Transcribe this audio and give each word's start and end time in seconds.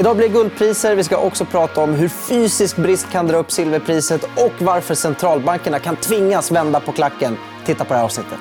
Idag 0.00 0.16
blir 0.16 0.28
det 0.28 0.34
guldpriser. 0.34 0.94
Vi 0.94 1.04
ska 1.04 1.16
också 1.16 1.44
prata 1.44 1.80
om 1.80 1.94
hur 1.94 2.08
fysisk 2.08 2.76
brist 2.76 3.10
kan 3.10 3.26
dra 3.26 3.36
upp 3.36 3.50
silverpriset 3.50 4.24
och 4.24 4.52
varför 4.58 4.94
centralbankerna 4.94 5.78
kan 5.78 5.96
tvingas 5.96 6.50
vända 6.50 6.80
på 6.80 6.92
klacken. 6.92 7.36
Titta 7.66 7.84
på 7.84 7.92
det 7.92 7.98
här 7.98 8.04
avsnittet. 8.04 8.38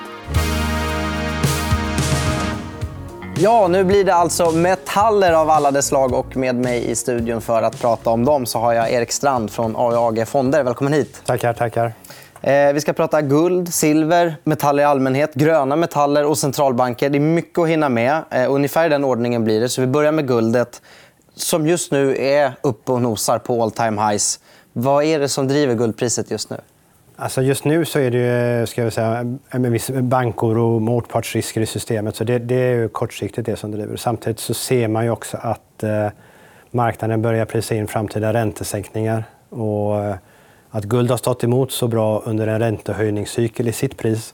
Ja, 3.38 3.68
nu 3.68 3.84
blir 3.84 4.04
det 4.04 4.13
alltså 4.13 4.52
metaller 4.52 5.34
av 5.34 5.50
alla 5.50 5.71
dess 5.71 5.88
slag 5.88 6.13
och 6.13 6.38
med 6.38 6.55
mig 6.55 6.92
i 6.92 6.96
studion 6.96 7.42
för 7.42 7.62
att 7.62 7.81
prata 7.81 8.10
om 8.10 8.26
dem 8.26 8.46
så 8.46 8.60
har 8.60 8.74
jag 8.74 8.92
Erik 8.92 9.12
Strand 9.12 9.51
från 9.51 9.76
AAG 9.76 10.28
Fonder. 10.28 10.63
Välkommen 10.63 10.94
hit. 10.94 11.22
Tackar, 11.26 11.54
tackar. 11.54 11.94
Eh, 12.42 12.74
vi 12.74 12.81
ska 12.81 12.94
prata 12.94 13.22
guld, 13.22 13.74
silver, 13.74 14.35
metaller 14.44 14.83
i 14.83 14.85
allmänhet, 14.85 15.33
gröna 15.33 15.76
metaller 15.76 16.26
och 16.26 16.38
centralbanker. 16.38 17.09
Det 17.09 17.17
är 17.17 17.20
mycket 17.20 17.59
att 17.59 17.67
hinna 17.67 17.90
med. 17.90 18.23
Eh, 18.30 18.52
ungefär 18.52 18.85
i 18.85 18.90
den 18.90 19.04
ordningen 19.04 19.44
blir 19.44 19.62
det. 19.62 19.70
Så 19.70 19.81
vi 19.81 19.88
börjar 19.88 20.12
med 20.12 20.27
guldet 20.27 20.81
som 21.36 21.68
just 21.68 21.91
nu 21.91 22.18
är 22.18 22.54
uppe 22.62 22.91
och 22.91 23.02
nosar 23.02 23.40
på 23.40 23.63
all 23.63 23.71
time 23.71 24.02
highs. 24.02 24.39
Vad 24.73 25.03
är 25.03 25.20
det 25.20 25.30
som 25.30 25.48
driver 25.48 25.76
guldpriset 25.76 26.31
just 26.31 26.49
nu? 26.49 26.57
Alltså 27.16 27.41
just 27.41 27.66
nu 27.66 27.85
så 27.85 27.99
är 27.99 28.12
det 28.12 28.70
ska 28.70 28.84
jag 28.84 28.94
säga, 28.94 29.38
en 29.49 29.71
viss 29.71 29.90
bankoro, 29.90 30.80
motpartsrisker 30.80 31.62
i 31.62 31.66
systemet. 31.66 32.16
Så 32.16 32.23
det, 32.23 32.40
det 32.40 32.55
är 32.55 32.88
kortsiktigt 32.88 33.45
det 33.45 33.55
som 33.55 33.71
driver. 33.71 33.95
Samtidigt 33.95 34.40
så 34.40 34.54
ser 34.54 34.88
man 34.88 35.04
ju 35.04 35.09
också 35.09 35.38
att 35.41 35.84
eh, 35.84 36.07
marknaden 36.71 37.21
börjar 37.21 37.45
prisa 37.45 37.76
in 37.76 37.88
framtida 37.88 38.34
räntesänkningar. 38.34 39.23
Och, 39.49 40.04
eh, 40.04 40.15
att 40.70 40.84
guld 40.84 41.09
har 41.09 41.18
stått 41.18 41.43
emot 41.43 41.71
så 41.71 41.88
bra 41.88 42.21
under 42.26 42.48
en 42.48 42.59
räntehöjningscykel 42.59 43.68
i 43.68 43.71
sitt 43.71 43.98
pris. 43.98 44.34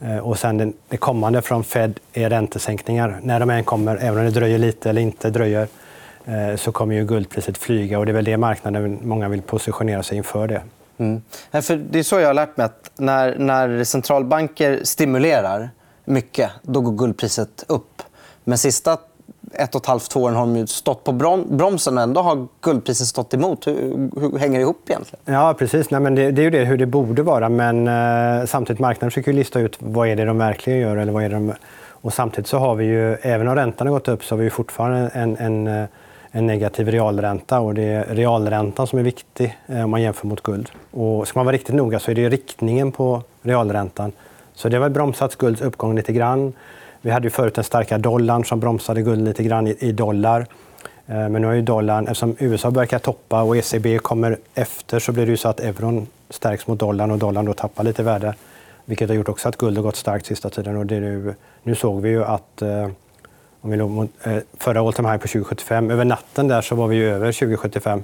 Eh, 0.00 0.18
och 0.18 0.38
sen 0.38 0.58
den, 0.58 0.72
det 0.88 0.96
kommande 0.96 1.42
från 1.42 1.64
Fed 1.64 2.00
är 2.12 2.30
räntesänkningar. 2.30 3.20
När 3.22 3.40
de 3.40 3.50
än 3.50 3.64
kommer, 3.64 3.96
även 3.96 4.18
om 4.18 4.24
det 4.24 4.30
dröjer 4.30 4.58
lite 4.58 4.90
eller 4.90 5.02
inte 5.02 5.30
dröjer, 5.30 5.62
Eh, 5.62 5.68
så 6.56 6.72
kommer 6.72 6.94
ju 6.94 7.04
guldpriset 7.04 7.58
flyga. 7.58 7.98
och 7.98 8.06
Det 8.06 8.12
är 8.12 8.14
väl 8.14 8.24
det 8.24 8.36
marknaden 8.36 8.98
många 9.02 9.28
vill 9.28 9.42
positionera 9.42 10.02
sig 10.02 10.16
inför. 10.16 10.48
det. 10.48 10.62
Mm. 10.98 11.22
För 11.62 11.76
det 11.76 11.98
är 11.98 12.02
så 12.02 12.20
jag 12.20 12.26
har 12.26 12.34
lärt 12.34 12.56
mig 12.56 12.66
att 12.66 12.90
när, 12.96 13.38
när 13.38 13.84
centralbanker 13.84 14.80
stimulerar 14.84 15.70
mycket, 16.04 16.50
då 16.62 16.80
går 16.80 16.92
guldpriset 16.92 17.64
upp. 17.68 18.02
Men 18.44 18.58
sista 18.58 18.98
ett 19.52 19.74
och 19.74 19.80
ett 19.80 19.86
halvt, 19.86 20.10
två 20.10 20.22
åren 20.22 20.34
har 20.34 20.46
de 20.46 20.66
stått 20.66 21.04
på 21.04 21.12
bromsen 21.48 21.98
och 21.98 22.02
ändå 22.02 22.20
har 22.20 22.46
guldpriset 22.60 23.06
stått 23.06 23.34
emot. 23.34 23.66
Hur, 23.66 23.74
hur 24.20 24.38
hänger 24.38 24.58
det 24.58 24.62
ihop 24.62 24.82
egentligen? 24.86 25.34
Ja, 25.34 25.54
precis. 25.58 25.90
Nej, 25.90 26.00
men 26.00 26.14
det, 26.14 26.30
det 26.30 26.42
är 26.42 26.44
ju 26.44 26.50
det, 26.50 26.64
hur 26.64 26.76
det 26.76 26.86
borde 26.86 27.22
vara. 27.22 27.48
Men 27.48 27.88
eh, 27.88 28.46
samtidigt 28.46 28.80
marknaden 28.80 29.10
försöker 29.10 29.32
lista 29.32 29.60
ut 29.60 29.76
vad 29.78 30.08
är 30.08 30.16
det 30.16 30.24
de 30.24 30.38
verkligen 30.38 30.78
gör. 30.78 30.96
Eller 30.96 31.12
vad 31.12 31.24
är 31.24 31.30
de... 31.30 31.52
Och 32.00 32.14
samtidigt 32.14 32.46
så 32.46 32.58
har 32.58 32.74
vi 32.74 32.84
ju, 32.84 33.14
även 33.14 33.48
om 33.48 33.54
räntan 33.54 33.86
har 33.86 33.94
gått 33.94 34.08
upp, 34.08 34.24
så 34.24 34.34
har 34.34 34.42
vi 34.42 34.50
fortfarande 34.50 35.10
en, 35.14 35.36
en 35.36 35.66
eh, 35.66 35.88
en 36.30 36.46
negativ 36.46 36.88
realränta. 36.88 37.60
Och 37.60 37.74
det 37.74 37.82
är 37.82 38.14
realräntan 38.14 38.86
som 38.86 38.98
är 38.98 39.02
viktig 39.02 39.58
eh, 39.66 39.84
om 39.84 39.90
man 39.90 40.02
jämför 40.02 40.26
mot 40.26 40.42
guld. 40.42 40.70
Och 40.90 41.28
ska 41.28 41.38
man 41.38 41.46
vara 41.46 41.54
riktigt 41.54 41.74
noga 41.74 41.98
så 41.98 42.10
är 42.10 42.14
det 42.14 42.28
riktningen 42.28 42.92
på 42.92 43.22
realräntan. 43.42 44.12
Så 44.54 44.68
det 44.68 44.76
har 44.76 44.88
bromsat 44.88 45.36
gulds 45.36 45.60
uppgång 45.60 45.96
lite 45.96 46.12
grann. 46.12 46.52
Vi 47.00 47.10
hade 47.10 47.26
ju 47.26 47.30
förut 47.30 47.54
den 47.54 47.64
starka 47.64 47.98
dollarn 47.98 48.44
som 48.44 48.60
bromsade 48.60 49.02
guld 49.02 49.24
lite 49.24 49.42
grann 49.42 49.66
i 49.66 49.92
dollar. 49.92 50.46
Eh, 51.06 51.28
men 51.28 51.32
nu 51.32 51.46
har 51.46 51.54
ju 51.54 51.62
dollarn, 51.62 52.04
eftersom 52.04 52.36
USA 52.38 52.70
börjar 52.70 52.98
toppa 52.98 53.42
och 53.42 53.56
ECB 53.56 53.98
kommer 53.98 54.38
efter 54.54 54.98
så 54.98 55.12
blir 55.12 55.26
det 55.26 55.30
ju 55.30 55.36
så 55.36 55.48
att 55.48 55.60
euron 55.60 56.06
stärks 56.30 56.66
mot 56.66 56.78
dollarn 56.78 57.10
och 57.10 57.18
dollarn 57.18 57.44
då 57.44 57.52
tappar 57.52 57.84
lite 57.84 58.02
värde. 58.02 58.34
Vilket 58.84 59.08
har 59.08 59.16
gjort 59.16 59.28
också 59.28 59.48
att 59.48 59.56
guld 59.56 59.76
har 59.76 59.82
gått 59.82 59.96
starkt 59.96 60.26
sista 60.26 60.50
tiden. 60.50 60.76
Och 60.76 60.86
det 60.86 61.00
nu, 61.00 61.34
nu 61.62 61.74
såg 61.74 62.02
vi 62.02 62.08
ju 62.08 62.24
att 62.24 62.62
eh, 62.62 62.88
om 63.60 63.70
vi 63.70 63.76
låg 63.76 63.90
mot, 63.90 64.10
eh, 64.22 64.36
förra 64.58 64.80
all 64.80 64.92
time 64.92 65.08
high 65.08 65.20
på 65.20 65.28
2075. 65.28 65.90
Över 65.90 66.04
natten 66.04 66.48
där 66.48 66.60
så 66.60 66.74
var 66.74 66.88
vi 66.88 67.04
över 67.04 67.32
2075. 67.32 68.02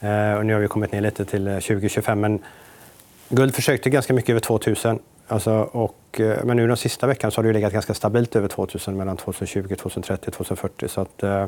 Eh, 0.00 0.34
och 0.34 0.46
nu 0.46 0.52
har 0.52 0.60
vi 0.60 0.68
kommit 0.68 0.92
ner 0.92 1.00
lite 1.00 1.24
till 1.24 1.48
eh, 1.48 1.54
2025. 1.54 2.20
Men 2.20 2.38
guld 3.28 3.54
försökte 3.54 3.90
ganska 3.90 4.12
mycket 4.12 4.30
över 4.30 4.40
2000. 4.40 4.98
Alltså, 5.28 5.52
och, 5.72 6.20
eh, 6.20 6.44
men 6.44 6.56
nu 6.56 6.66
den 6.66 6.76
sista 6.76 7.06
veckan 7.06 7.30
så 7.30 7.38
har 7.38 7.46
det 7.46 7.52
legat 7.52 7.72
ganska 7.72 7.94
stabilt 7.94 8.36
över 8.36 8.48
2000 8.48 8.96
mellan 8.96 9.16
2020, 9.16 9.76
2030 9.76 10.30
2040. 10.30 10.88
Så 10.88 11.00
att, 11.00 11.22
eh, 11.22 11.46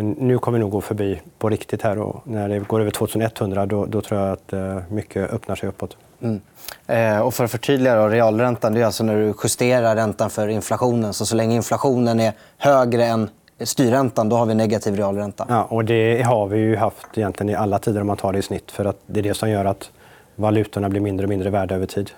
nu 0.00 0.38
kommer 0.38 0.58
vi 0.58 0.60
nog 0.60 0.70
gå 0.70 0.80
förbi 0.80 1.20
på 1.38 1.48
riktigt 1.48 1.82
här. 1.82 1.98
Och 1.98 2.22
när 2.24 2.48
det 2.48 2.58
går 2.58 2.80
över 2.80 2.90
2100 2.90 3.66
då, 3.66 3.86
då 3.86 4.00
tror 4.00 4.20
jag 4.20 4.32
att 4.32 4.52
eh, 4.52 4.78
mycket 4.88 5.30
öppnar 5.30 5.56
sig 5.56 5.68
uppåt. 5.68 5.96
Mm. 6.22 6.40
Eh, 6.86 7.20
och 7.20 7.34
för 7.34 7.44
att 7.44 7.50
förtydliga, 7.50 7.96
då, 7.96 8.08
realräntan 8.08 8.74
det 8.74 8.80
är 8.80 8.84
alltså 8.84 9.04
när 9.04 9.16
du 9.16 9.34
justerar 9.42 9.96
räntan 9.96 10.30
för 10.30 10.48
inflationen. 10.48 11.12
Så, 11.12 11.26
så 11.26 11.36
länge 11.36 11.56
inflationen 11.56 12.20
är 12.20 12.32
högre 12.58 13.04
än 13.04 13.30
styrräntan 13.60 14.28
då 14.28 14.36
har 14.36 14.46
vi 14.46 14.54
negativ 14.54 14.96
realränta. 14.96 15.46
Ja, 15.48 15.64
och 15.64 15.84
det 15.84 16.22
har 16.22 16.46
vi 16.46 16.58
ju 16.58 16.76
haft 16.76 17.06
egentligen 17.14 17.50
i 17.50 17.54
alla 17.54 17.78
tider 17.78 18.00
om 18.00 18.06
man 18.06 18.16
tar 18.16 18.32
det 18.32 18.38
i 18.38 18.42
snitt. 18.42 18.70
För 18.70 18.84
att 18.84 18.96
det 19.06 19.20
är 19.20 19.22
det 19.22 19.34
som 19.34 19.50
gör 19.50 19.64
att 19.64 19.90
valutorna 20.36 20.88
blir 20.88 21.00
mindre 21.00 21.24
och 21.24 21.28
mindre 21.28 21.50
värda 21.50 21.74
över 21.74 21.86
tid. 21.86 22.10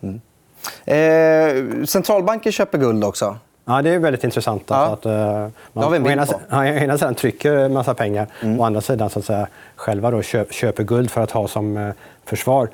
Mm. 0.00 0.20
Eh, 0.84 1.84
centralbanker 1.84 2.50
köper 2.50 2.78
guld 2.78 3.04
också. 3.04 3.36
Ja, 3.64 3.82
det 3.82 3.90
är 3.90 3.98
väldigt 3.98 4.24
intressant. 4.24 4.62
Ja. 4.66 4.76
Att, 4.76 5.06
uh, 5.06 5.12
man 5.72 5.92
vi 5.92 5.98
å, 5.98 6.10
ena, 6.10 6.26
ja, 6.50 6.66
ena 6.66 6.98
sidan 6.98 7.14
trycker 7.14 7.56
en 7.56 7.72
massa 7.72 7.94
pengar 7.94 8.26
mm. 8.42 8.60
å 8.60 8.64
andra 8.64 8.80
sidan 8.80 9.10
så 9.10 9.18
att 9.18 9.24
säga, 9.24 9.46
själva 9.76 10.10
då 10.10 10.22
köp, 10.22 10.52
köper 10.52 10.82
guld 10.82 11.10
för 11.10 11.20
att 11.20 11.30
ha 11.30 11.48
som 11.48 11.76
uh, 11.76 11.92
försvar. 12.24 12.68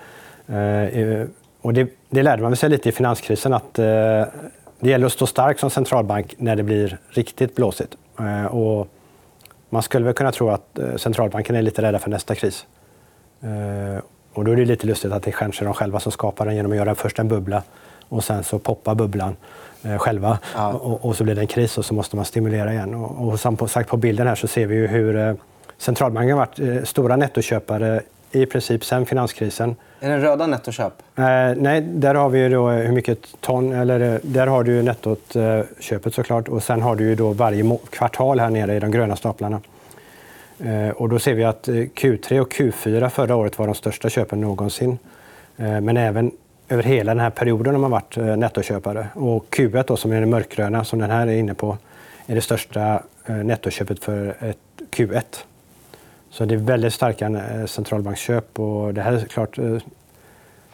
Uh, 0.50 1.26
och 1.60 1.72
det, 1.72 1.88
det 2.10 2.22
lärde 2.22 2.42
man 2.42 2.56
sig 2.56 2.70
lite 2.70 2.88
i 2.88 2.92
finanskrisen. 2.92 3.52
att 3.52 3.78
uh, 3.78 3.84
Det 4.80 4.90
gäller 4.90 5.06
att 5.06 5.12
stå 5.12 5.26
stark 5.26 5.58
som 5.58 5.70
centralbank 5.70 6.34
när 6.38 6.56
det 6.56 6.62
blir 6.62 6.98
riktigt 7.08 7.54
blåsigt. 7.54 7.96
och 8.50 8.88
man 9.70 9.82
skulle 9.82 10.04
väl 10.04 10.14
kunna 10.14 10.32
tro 10.32 10.50
att 10.50 10.78
centralbanken 10.96 11.56
är 11.56 11.62
lite 11.62 11.82
rädda 11.82 11.98
för 11.98 12.10
nästa 12.10 12.34
kris. 12.34 12.66
och 14.32 14.44
då 14.44 14.52
är 14.52 14.56
det 14.56 14.64
lite 14.64 14.86
lustigt 14.86 15.12
att 15.12 15.22
det 15.22 15.32
kanske 15.32 15.62
är 15.62 15.64
de 15.64 15.74
själva 15.74 16.00
som 16.00 16.12
skapar 16.12 16.46
den 16.46 16.56
genom 16.56 16.72
att 16.72 16.78
göra 16.78 16.94
först 16.94 17.18
en 17.18 17.28
bubbla 17.28 17.62
och 18.08 18.24
sen 18.24 18.44
så 18.44 18.58
poppar 18.58 18.94
bubblan 18.94 19.36
eh, 19.82 19.98
själva. 19.98 20.38
Ja. 20.54 20.72
Och, 20.72 21.04
och, 21.04 21.16
så 21.16 21.24
blir 21.24 21.34
det 21.34 21.40
en 21.40 21.46
kris 21.46 21.78
och 21.78 21.84
så 21.84 21.94
måste 21.94 22.16
man 22.16 22.24
stimulera 22.24 22.72
igen. 22.72 22.94
Och, 22.94 23.28
och 23.28 23.40
som 23.40 23.68
sagt 23.68 23.90
på 23.90 23.96
bilden 23.96 24.26
här 24.26 24.34
så 24.34 24.48
ser 24.48 24.66
vi 24.66 24.74
ju 24.74 24.86
hur 24.86 25.16
eh, 25.16 25.34
centralbanken 25.78 26.38
har 26.38 26.46
varit 26.46 26.58
eh, 26.58 26.84
stora 26.84 27.16
nettoköpare 27.16 28.02
i 28.32 28.46
princip 28.46 28.84
sen 28.84 29.06
finanskrisen. 29.06 29.76
Är 30.00 30.10
det 30.10 30.18
röda 30.18 30.46
nettoköp? 30.46 30.92
Eh, 31.16 31.24
nej, 31.56 31.80
där 31.80 32.14
har 32.14 32.28
vi 32.28 32.48
då 32.48 32.68
hur 32.68 32.92
mycket 32.92 33.18
ton... 33.40 33.72
Eller, 33.72 34.14
eh, 34.14 34.20
där 34.22 34.46
har 34.46 34.64
du 34.64 34.82
nettot, 34.82 35.36
eh, 35.36 35.60
köpet 35.80 36.14
såklart. 36.14 36.48
Och 36.48 36.62
sen 36.62 36.82
har 36.82 36.96
du 36.96 37.14
då 37.14 37.32
varje 37.32 37.78
kvartal 37.90 38.40
här 38.40 38.50
nere 38.50 38.76
i 38.76 38.80
de 38.80 38.90
gröna 38.90 39.16
staplarna. 39.16 39.60
Eh, 40.58 40.88
och 40.88 41.08
då 41.08 41.18
ser 41.18 41.34
vi 41.34 41.44
att 41.44 41.68
Q3 41.68 42.40
och 42.40 42.52
Q4 42.52 43.08
förra 43.08 43.36
året 43.36 43.58
var 43.58 43.66
de 43.66 43.74
största 43.74 44.08
köpen 44.08 44.40
någonsin. 44.40 44.98
Men 45.58 45.96
även 45.96 46.32
över 46.68 46.82
hela 46.82 47.14
den 47.14 47.20
här 47.20 47.30
perioden 47.30 47.74
har 47.74 47.80
man 47.80 47.90
varit 47.90 48.16
eh, 48.16 48.36
nettoköpare. 48.36 49.08
Och 49.14 49.46
Q1, 49.50 49.84
då, 49.86 49.96
som 49.96 50.12
är 50.12 50.20
det 50.20 50.26
mörkgröna, 50.26 50.84
som 50.84 50.98
den 50.98 51.10
här 51.10 51.26
är 51.26 51.36
inne 51.36 51.54
på, 51.54 51.78
är 52.26 52.34
det 52.34 52.40
största 52.40 53.02
eh, 53.26 53.36
nettoköpet 53.36 54.04
för 54.04 54.36
ett 54.40 54.58
Q1. 54.90 55.22
Så 56.30 56.44
det 56.44 56.54
är 56.54 56.58
väldigt 56.58 56.94
starka 56.94 57.26
eh, 57.26 57.66
centralbanksköp 57.66 58.58
och 58.60 58.94
det 58.94 59.02
här 59.02 59.12
är 59.12 59.20
klart 59.20 59.58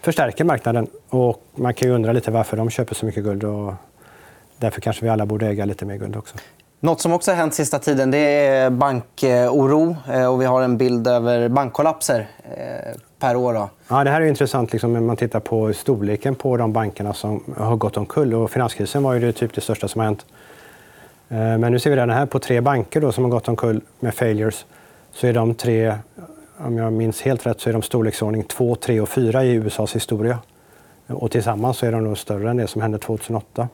förstärker 0.00 0.44
marknaden. 0.44 0.86
Och 1.08 1.42
man 1.54 1.74
kan 1.74 1.88
ju 1.88 1.94
undra 1.94 2.12
lite 2.12 2.30
varför 2.30 2.56
de 2.56 2.70
köper 2.70 2.94
så 2.94 3.06
mycket 3.06 3.24
guld. 3.24 3.44
Och 3.44 3.74
därför 4.58 4.80
kanske 4.80 5.04
vi 5.04 5.08
alla 5.08 5.26
borde 5.26 5.46
äga 5.46 5.64
lite 5.64 5.84
mer 5.84 5.96
guld 5.96 6.16
också. 6.16 6.36
Något 6.80 7.00
som 7.00 7.12
också 7.12 7.30
har 7.30 7.36
hänt 7.36 7.54
sista 7.54 7.78
tiden 7.78 8.10
det 8.10 8.18
är 8.18 8.70
bankoro. 8.70 9.96
Och 10.30 10.41
vi 10.41 10.44
har 10.44 10.62
en 10.62 10.76
bild 10.76 11.06
över 11.06 11.48
bankkollapser 11.48 12.28
per 13.18 13.36
år. 13.36 13.54
Då. 13.54 13.70
Ja, 13.88 14.04
det 14.04 14.10
här 14.10 14.20
är 14.20 14.26
intressant 14.26 14.72
liksom, 14.72 14.92
när 14.92 15.00
man 15.00 15.16
tittar 15.16 15.41
på 15.41 15.72
storleken 15.72 16.34
på 16.34 16.56
de 16.56 16.72
bankerna 16.72 17.14
som 17.14 17.54
har 17.56 17.76
gått 17.76 17.96
omkull. 17.96 18.34
Och 18.34 18.50
finanskrisen 18.50 19.02
var 19.02 19.14
ju 19.14 19.20
det, 19.20 19.32
typ 19.32 19.54
det 19.54 19.60
största 19.60 19.88
som 19.88 19.98
har 19.98 20.06
hänt. 20.06 20.26
Eh, 21.28 21.36
men 21.36 21.72
nu 21.72 21.78
ser 21.78 21.91
vi 21.91 21.96
den 21.96 22.10
här 22.10 22.26
på 22.26 22.38
tre 22.38 22.60
banker 22.60 23.00
då, 23.00 23.12
som 23.12 23.24
har 23.24 23.30
gått 23.30 23.48
omkull 23.48 23.80
med 24.00 24.14
failures. 24.14 24.66
Så 25.14 25.26
är 25.26 25.32
de 25.32 25.54
tre, 25.54 25.94
om 26.59 26.78
jag 26.78 26.92
minns 26.92 27.22
helt 27.22 27.47
rätt, 27.47 27.60
så 27.60 27.68
är 27.68 27.72
de 27.72 27.82
storleksordning 27.82 28.42
2, 28.42 28.74
3 28.74 29.00
och 29.00 29.09
4 29.09 29.44
i 29.44 29.53
USAs 29.53 29.97
historia. 29.97 30.38
Och 31.06 31.30
tillsammans 31.30 31.78
så 31.78 31.86
är 31.86 31.92
de 31.92 32.04
nog 32.04 32.18
större 32.18 32.50
än 32.50 32.56
det 32.56 32.66
som 32.66 32.82
hände 32.82 32.98
2008. 32.98 33.68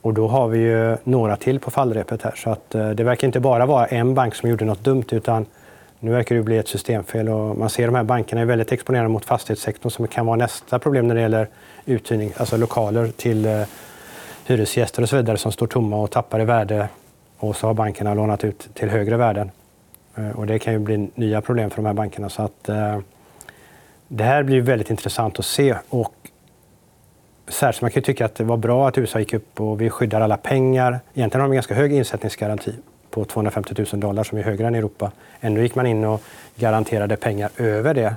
Och 0.00 0.14
då 0.14 0.28
har 0.28 0.48
vi 0.48 0.58
ju 0.58 0.96
några 1.04 1.36
till 1.36 1.60
på 1.60 1.70
fallrepet 1.70 2.22
här. 2.22 2.34
Så 2.36 2.50
att, 2.50 2.74
eh, 2.74 2.90
det 2.90 3.04
verkar 3.04 3.26
inte 3.26 3.40
bara 3.40 3.66
vara 3.66 3.86
en 3.86 4.14
bank 4.14 4.34
som 4.34 4.50
gjorde 4.50 4.64
något 4.64 4.84
dumt, 4.84 5.04
utan 5.10 5.46
nu 6.00 6.10
verkar 6.10 6.34
det 6.34 6.42
bli 6.42 6.58
ett 6.58 6.68
systemfel 6.68 7.28
och 7.28 7.56
man 7.56 7.70
ser 7.70 7.86
de 7.86 7.94
här 7.94 8.04
bankerna 8.04 8.40
är 8.40 8.44
väldigt 8.44 8.72
exponerade 8.72 9.08
mot 9.08 9.24
fastighetssektorn 9.24 9.90
som 9.90 10.06
kan 10.08 10.26
vara 10.26 10.36
nästa 10.36 10.78
problem 10.78 11.08
när 11.08 11.14
det 11.14 11.20
gäller 11.20 11.48
uthyrning, 11.84 12.32
alltså 12.36 12.56
lokaler 12.56 13.08
till 13.08 13.46
eh, 13.46 13.62
hyresgäster 14.46 15.02
och 15.02 15.08
så 15.08 15.16
vidare 15.16 15.36
som 15.36 15.52
står 15.52 15.66
tomma 15.66 15.96
och 15.96 16.10
tappar 16.10 16.40
i 16.40 16.44
värde 16.44 16.88
och 17.38 17.56
så 17.56 17.66
har 17.66 17.74
bankerna 17.74 18.14
lånat 18.14 18.44
ut 18.44 18.68
till 18.74 18.88
högre 18.88 19.16
värden. 19.16 19.50
Eh, 20.18 20.30
och 20.30 20.46
det 20.46 20.58
kan 20.58 20.72
ju 20.72 20.78
bli 20.78 21.10
nya 21.14 21.40
problem 21.40 21.70
för 21.70 21.76
de 21.76 21.86
här 21.86 21.94
bankerna. 21.94 22.28
Så 22.28 22.42
att, 22.42 22.68
eh, 22.68 22.98
det 24.08 24.24
här 24.24 24.42
blir 24.42 24.60
väldigt 24.60 24.90
intressant 24.90 25.38
att 25.38 25.44
se. 25.44 25.76
Och 25.88 26.14
särskilt 27.48 27.82
man 27.82 27.90
kan 27.90 28.02
tycka 28.02 28.24
att 28.24 28.34
det 28.34 28.44
var 28.44 28.56
bra 28.56 28.88
att 28.88 28.98
USA 28.98 29.18
gick 29.18 29.34
upp 29.34 29.60
och 29.60 29.80
vi 29.80 29.90
skyddar 29.90 30.20
alla 30.20 30.36
pengar. 30.36 31.00
Egentligen 31.14 31.40
har 31.40 31.48
de 31.48 31.52
en 31.52 31.56
ganska 31.56 31.74
hög 31.74 31.92
insättningsgaranti 31.92 32.74
på 33.10 33.24
250 33.24 33.74
000 33.92 34.00
dollar 34.00 34.24
som 34.24 34.38
är 34.38 34.42
högre 34.42 34.66
än 34.66 34.74
i 34.74 34.78
Europa. 34.78 35.12
Ändå 35.40 35.60
gick 35.60 35.74
man 35.74 35.86
in 35.86 36.04
och 36.04 36.22
garanterade 36.56 37.16
pengar 37.16 37.50
över 37.56 37.94
det. 37.94 38.14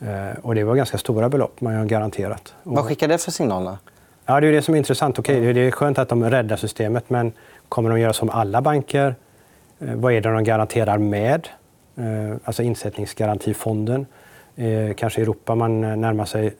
Eh, 0.00 0.38
och 0.42 0.54
det 0.54 0.64
var 0.64 0.74
ganska 0.74 0.98
stora 0.98 1.28
belopp 1.28 1.60
man 1.60 1.74
har 1.74 1.84
garanterat. 1.84 2.54
Vad 2.62 2.84
skickar 2.84 3.08
det 3.08 3.18
för 3.18 3.30
signaler? 3.30 3.76
Ja, 4.26 4.40
det 4.40 4.46
är 4.46 4.52
det 4.52 4.62
som 4.62 4.74
är 4.74 4.78
intressant. 4.78 5.18
Okej, 5.18 5.52
det 5.52 5.60
är 5.60 5.70
skönt 5.70 5.98
att 5.98 6.08
de 6.08 6.30
räddar 6.30 6.56
systemet, 6.56 7.10
men 7.10 7.32
kommer 7.68 7.90
de 7.90 8.00
göra 8.00 8.12
som 8.12 8.30
alla 8.30 8.62
banker? 8.62 9.14
Eh, 9.80 9.94
vad 9.94 10.12
är 10.12 10.20
det 10.20 10.32
de 10.32 10.44
garanterar 10.44 10.98
med? 10.98 11.48
Eh, 11.96 12.36
alltså 12.44 12.62
insättningsgarantifonden. 12.62 14.06
Eh, 14.56 14.94
kanske 14.94 15.20
i 15.20 15.22
Europa 15.22 15.54
man 15.54 15.80
närmar 15.80 16.24
sig 16.24 16.54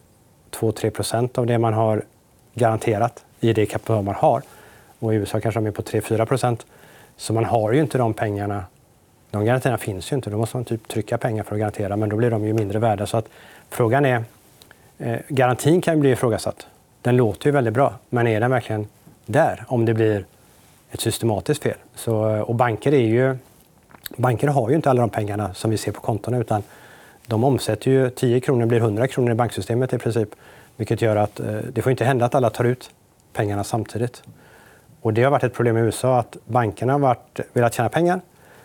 2-3 0.50 0.90
procent 0.90 1.38
av 1.38 1.46
det 1.46 1.58
man 1.58 1.72
har 1.72 2.02
garanterat 2.54 3.24
i 3.40 3.52
det 3.52 3.66
kapital 3.66 4.04
man 4.04 4.14
har. 4.14 4.42
Och 4.98 5.14
I 5.14 5.16
USA 5.16 5.40
kanske 5.40 5.60
de 5.60 5.66
är 5.66 5.70
på 5.70 5.82
3-4 5.82 6.26
procent. 6.26 6.66
Så 7.16 7.32
man 7.32 7.44
har 7.44 7.72
ju 7.72 7.80
inte 7.80 7.98
de 7.98 8.14
pengarna. 8.14 8.64
De 9.30 9.44
garantierna 9.44 9.78
finns 9.78 10.12
ju 10.12 10.16
inte. 10.16 10.30
Då 10.30 10.38
måste 10.38 10.56
man 10.56 10.64
typ 10.64 10.88
trycka 10.88 11.18
pengar 11.18 11.44
för 11.44 11.54
att 11.54 11.58
garantera, 11.58 11.96
men 11.96 12.08
då 12.08 12.16
blir 12.16 12.30
de 12.30 12.44
ju 12.44 12.52
mindre 12.52 12.78
värda. 12.78 13.06
Så 13.06 13.16
att 13.16 13.28
frågan 13.68 14.04
är, 14.04 14.24
eh, 14.98 15.18
garantin 15.28 15.80
kan 15.80 16.00
bli 16.00 16.10
ifrågasatt. 16.10 16.66
Den 17.02 17.16
låter 17.16 17.46
ju 17.46 17.52
väldigt 17.52 17.74
bra, 17.74 17.94
men 18.08 18.26
är 18.26 18.40
den 18.40 18.50
verkligen 18.50 18.86
där 19.26 19.64
om 19.68 19.84
det 19.84 19.94
blir 19.94 20.24
ett 20.90 21.00
systematiskt 21.00 21.62
fel? 21.62 21.76
Så, 21.94 22.14
och 22.42 22.54
banker, 22.54 22.94
är 22.94 22.98
ju, 22.98 23.36
banker 24.16 24.48
har 24.48 24.70
ju 24.70 24.76
inte 24.76 24.90
alla 24.90 25.00
de 25.00 25.10
pengarna 25.10 25.54
som 25.54 25.70
vi 25.70 25.76
ser 25.76 25.92
på 25.92 26.00
kontona, 26.00 26.38
utan 26.38 26.62
de 27.26 27.44
omsätter 27.44 27.90
ju 27.90 28.10
10 28.10 28.40
kronor 28.40 28.66
blir 28.66 28.78
100 28.78 29.06
kronor 29.06 29.32
i 29.32 29.34
banksystemet 29.34 29.92
i 29.92 29.98
princip. 29.98 30.28
Vilket 30.76 31.02
gör 31.02 31.16
att 31.16 31.40
eh, 31.40 31.46
det 31.46 31.82
får 31.82 31.90
inte 31.90 32.04
hända 32.04 32.24
att 32.24 32.34
alla 32.34 32.50
tar 32.50 32.64
ut 32.64 32.90
pengarna 33.32 33.64
samtidigt. 33.64 34.22
Och 35.00 35.14
det 35.14 35.22
har 35.22 35.30
varit 35.30 35.44
ett 35.44 35.54
problem 35.54 35.76
i 35.76 35.80
USA 35.80 36.18
att 36.18 36.36
bankerna 36.44 36.92
har 36.92 37.00
varit, 37.00 37.40
velat 37.52 37.74
tjäna 37.74 37.88
pengar. 37.88 38.20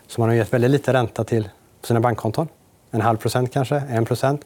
Så 0.06 0.20
man 0.20 0.28
har 0.28 0.36
gett 0.36 0.52
väldigt 0.52 0.70
lite 0.70 0.92
ränta 0.92 1.24
till 1.24 1.48
sina 1.82 2.00
bankkonton. 2.00 2.48
En 2.90 3.00
halv 3.00 3.16
procent 3.16 3.52
kanske, 3.52 3.76
en 3.76 4.04
procent. 4.04 4.44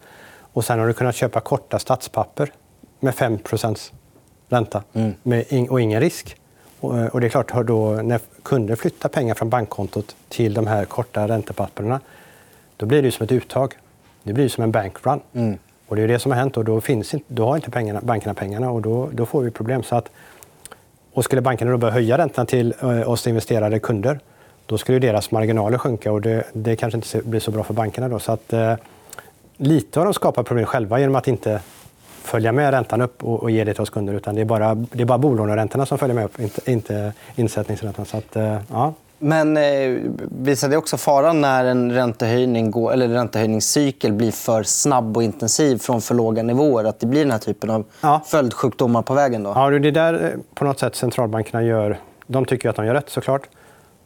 Och 0.52 0.64
sen 0.64 0.78
har 0.78 0.86
du 0.86 0.92
kunnat 0.92 1.14
köpa 1.14 1.40
korta 1.40 1.78
statspapper 1.78 2.52
med 3.00 3.14
5 3.14 3.38
procents 3.38 3.92
ränta 4.48 4.82
mm. 4.92 5.14
med, 5.22 5.70
och 5.70 5.80
ingen 5.80 6.00
risk. 6.00 6.36
Och, 6.80 6.98
eh, 6.98 7.06
och, 7.06 7.20
det 7.20 7.26
är 7.26 7.28
klart, 7.28 7.66
då, 7.66 7.90
när 7.90 8.20
kunder 8.42 8.76
flyttar 8.76 9.08
pengar 9.08 9.34
från 9.34 9.50
bankkontot 9.50 10.16
till 10.28 10.54
de 10.54 10.66
här 10.66 10.84
korta 10.84 11.28
räntepapperna, 11.28 12.00
då 12.76 12.86
blir 12.86 13.02
det 13.02 13.10
som 13.10 13.24
ett 13.24 13.32
uttag. 13.32 13.74
Det 14.22 14.32
blir 14.32 14.48
som 14.48 14.64
en 14.64 14.70
bankrun. 14.70 15.20
Mm. 15.32 15.58
Och 15.86 15.96
det 15.96 16.02
är 16.02 16.08
det 16.08 16.18
som 16.18 16.32
har 16.32 16.38
hänt 16.38 16.56
och 16.56 16.64
då, 16.64 16.80
finns 16.80 17.14
inte, 17.14 17.26
då 17.28 17.46
har 17.46 17.56
inte 17.56 17.70
pengarna, 17.70 18.00
bankerna 18.02 18.34
pengarna 18.34 18.70
och 18.70 18.82
då, 18.82 19.08
då 19.12 19.26
får 19.26 19.42
vi 19.42 19.50
problem. 19.50 19.82
Så 19.82 19.96
att, 19.96 20.10
och 21.12 21.24
skulle 21.24 21.42
bankerna 21.42 21.70
då 21.70 21.76
börja 21.76 21.94
höja 21.94 22.18
räntan 22.18 22.46
till 22.46 22.74
eh, 22.80 23.10
oss 23.10 23.26
investerade 23.26 23.78
kunder, 23.78 24.20
då 24.66 24.78
skulle 24.78 24.98
deras 24.98 25.30
marginaler 25.30 25.78
sjunka 25.78 26.12
och 26.12 26.20
det, 26.20 26.44
det 26.52 26.76
kanske 26.76 26.96
inte 26.96 27.28
blir 27.28 27.40
så 27.40 27.50
bra 27.50 27.64
för 27.64 27.74
bankerna. 27.74 28.08
Då. 28.08 28.18
Så 28.18 28.32
att, 28.32 28.52
eh, 28.52 28.74
lite 29.56 30.00
har 30.00 30.04
de 30.04 30.14
skapat 30.14 30.46
problem 30.46 30.66
själva 30.66 31.00
genom 31.00 31.14
att 31.14 31.28
inte 31.28 31.60
följa 32.22 32.52
med 32.52 32.70
räntan 32.70 33.00
upp 33.00 33.24
och, 33.24 33.42
och 33.42 33.50
ge 33.50 33.64
det 33.64 33.74
till 33.74 33.82
oss 33.82 33.90
kunder. 33.90 34.14
Utan 34.14 34.34
det 34.34 34.40
är 34.40 34.44
bara, 34.44 34.74
det 34.74 35.02
är 35.02 35.06
bara 35.06 35.18
bolåneräntorna 35.18 35.86
som 35.86 35.98
följer 35.98 36.14
med 36.14 36.24
upp, 36.24 36.40
inte, 36.40 36.70
inte 36.70 37.12
insättningsräntan. 37.34 38.04
Så 38.04 38.16
att, 38.16 38.36
eh, 38.36 38.58
ja. 38.70 38.94
Men 39.22 39.56
eh, 39.56 39.98
visar 40.40 40.68
det 40.68 40.76
också 40.76 40.96
faran 40.96 41.40
när 41.40 41.64
en 41.64 41.92
räntehöjning 41.92 42.70
går, 42.70 42.92
eller 42.92 43.08
räntehöjningscykel 43.08 44.12
blir 44.12 44.32
för 44.32 44.62
snabb 44.62 45.16
och 45.16 45.22
intensiv 45.22 45.78
från 45.78 46.00
för 46.00 46.14
låga 46.14 46.42
nivåer? 46.42 46.84
Att 46.84 47.00
det 47.00 47.06
blir 47.06 47.20
den 47.20 47.30
här 47.30 47.38
typen 47.38 47.70
av 47.70 47.84
ja. 48.00 48.22
följdsjukdomar 48.26 49.02
på 49.02 49.14
vägen? 49.14 49.42
Då? 49.42 49.52
Ja, 49.54 49.70
det 49.70 49.88
är 49.88 49.92
där 49.92 50.14
eh, 50.14 50.40
på 50.54 50.64
något 50.64 50.78
sätt 50.78 50.96
centralbankerna 50.96 51.62
gör... 51.62 51.98
De 52.26 52.44
tycker 52.44 52.68
att 52.68 52.76
de 52.76 52.86
gör 52.86 52.94
rätt, 52.94 53.10
såklart. 53.10 53.48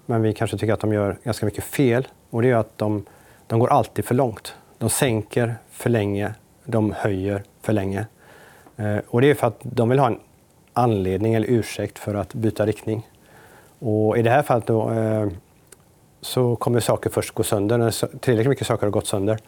Men 0.06 0.22
vi 0.22 0.32
kanske 0.32 0.58
tycker 0.58 0.72
att 0.72 0.80
de 0.80 0.92
gör 0.92 1.16
ganska 1.24 1.46
mycket 1.46 1.64
fel. 1.64 2.08
Och 2.30 2.42
det 2.42 2.50
är 2.50 2.56
att 2.56 2.78
de, 2.78 3.04
de 3.46 3.58
går 3.58 3.68
alltid 3.72 4.04
för 4.04 4.14
långt. 4.14 4.54
De 4.78 4.90
sänker 4.90 5.54
för 5.70 5.90
länge, 5.90 6.34
de 6.64 6.94
höjer 6.96 7.42
för 7.64 7.72
länge. 7.72 8.06
Eh, 8.76 8.98
och 9.06 9.20
det 9.20 9.30
är 9.30 9.34
för 9.34 9.46
att 9.46 9.58
de 9.62 9.88
vill 9.88 9.98
ha 9.98 10.06
en 10.06 10.20
anledning 10.72 11.34
eller 11.34 11.50
ursäkt 11.50 11.98
för 11.98 12.14
att 12.14 12.34
byta 12.34 12.66
riktning. 12.66 13.08
Och 13.78 14.18
I 14.18 14.22
det 14.22 14.30
här 14.30 14.42
fallet 14.42 14.66
då, 14.66 14.90
eh, 14.90 15.28
så 16.20 16.56
kommer 16.56 16.80
saker 16.80 17.10
först 17.10 17.34
gå 17.34 17.42
sönder. 17.42 17.78
När 17.78 18.18
tillräckligt 18.18 18.48
mycket 18.48 18.66
saker 18.66 18.86
har 18.86 18.90
gått 18.90 19.06
sönder, 19.06 19.38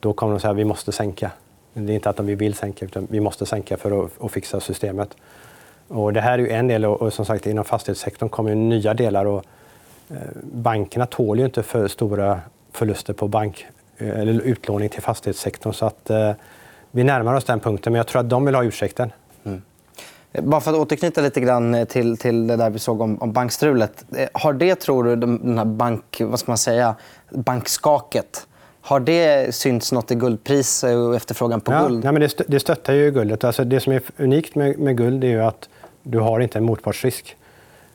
då 0.00 0.12
kommer 0.12 0.32
de 0.32 0.40
säga 0.40 0.50
att 0.50 0.56
vi 0.56 0.64
måste 0.64 0.92
sänka. 0.92 1.30
Det 1.72 1.92
är 1.92 1.94
inte 1.94 2.10
att 2.10 2.16
de 2.16 2.26
vill 2.26 2.54
sänka, 2.54 2.84
utan 2.84 3.06
vi 3.10 3.20
måste 3.20 3.46
sänka 3.46 3.76
för 3.76 4.04
att, 4.04 4.22
att 4.22 4.32
fixa 4.32 4.60
systemet. 4.60 5.16
Och 5.88 6.12
det 6.12 6.20
här 6.20 6.38
är 6.38 6.46
en 6.46 6.68
del 6.68 6.84
och, 6.84 7.12
som 7.12 7.24
sagt 7.24 7.46
inom 7.46 7.64
fastighetssektorn 7.64 8.28
kommer 8.28 8.54
nya 8.54 8.94
delar. 8.94 9.24
Och, 9.24 9.44
eh, 10.10 10.16
bankerna 10.42 11.06
tål 11.06 11.38
ju 11.38 11.44
inte 11.44 11.62
för 11.62 11.88
stora 11.88 12.40
förluster 12.72 13.12
på 13.12 13.28
bank 13.28 13.66
eh, 13.98 14.20
eller 14.20 14.40
utlåning 14.40 14.88
till 14.88 15.02
fastighetssektorn. 15.02 15.72
Så 15.72 15.86
att, 15.86 16.10
eh, 16.10 16.32
vi 16.90 17.04
närmar 17.04 17.34
oss 17.34 17.44
den 17.44 17.60
punkten, 17.60 17.92
men 17.92 17.98
jag 17.98 18.06
tror 18.06 18.20
att 18.20 18.30
de 18.30 18.44
vill 18.44 18.54
ha 18.54 18.64
ursäkten. 18.64 19.12
Mm. 19.44 19.62
Bara 20.32 20.60
för 20.60 20.70
att 20.70 20.76
återknyta 20.76 21.20
lite 21.20 21.40
grann 21.40 21.86
till, 21.88 22.16
till 22.16 22.46
det 22.46 22.56
där 22.56 22.70
vi 22.70 22.78
såg 22.78 23.00
om, 23.00 23.22
om 23.22 23.32
bankstrulet. 23.32 24.04
Eh, 24.16 24.28
har 24.32 24.52
det, 24.52 24.74
tror 24.74 25.04
du, 25.04 25.16
den 25.16 25.58
här 25.58 25.64
bank, 25.64 26.20
vad 26.20 26.38
ska 26.38 26.50
man 26.50 26.58
säga, 26.58 26.94
bankskaket 27.30 28.46
har 28.88 29.00
det 29.00 29.54
synts 29.54 29.92
nåt 29.92 30.10
i 30.10 30.14
guldpris 30.14 30.84
och 30.84 31.16
efterfrågan 31.16 31.60
på 31.60 31.72
ja, 31.72 31.82
guld? 31.82 32.04
Ja, 32.04 32.12
men 32.12 32.20
det, 32.20 32.42
det 32.46 32.60
stöttar 32.60 32.92
ju 32.92 33.10
guldet. 33.10 33.44
Alltså 33.44 33.64
det 33.64 33.80
som 33.80 33.92
är 33.92 34.02
unikt 34.16 34.54
med, 34.54 34.78
med 34.78 34.96
guld 34.96 35.24
är 35.24 35.38
att 35.38 35.68
du 36.02 36.18
har 36.18 36.40
inte 36.40 36.58
en 36.58 36.64
motpartsrisk. 36.64 37.36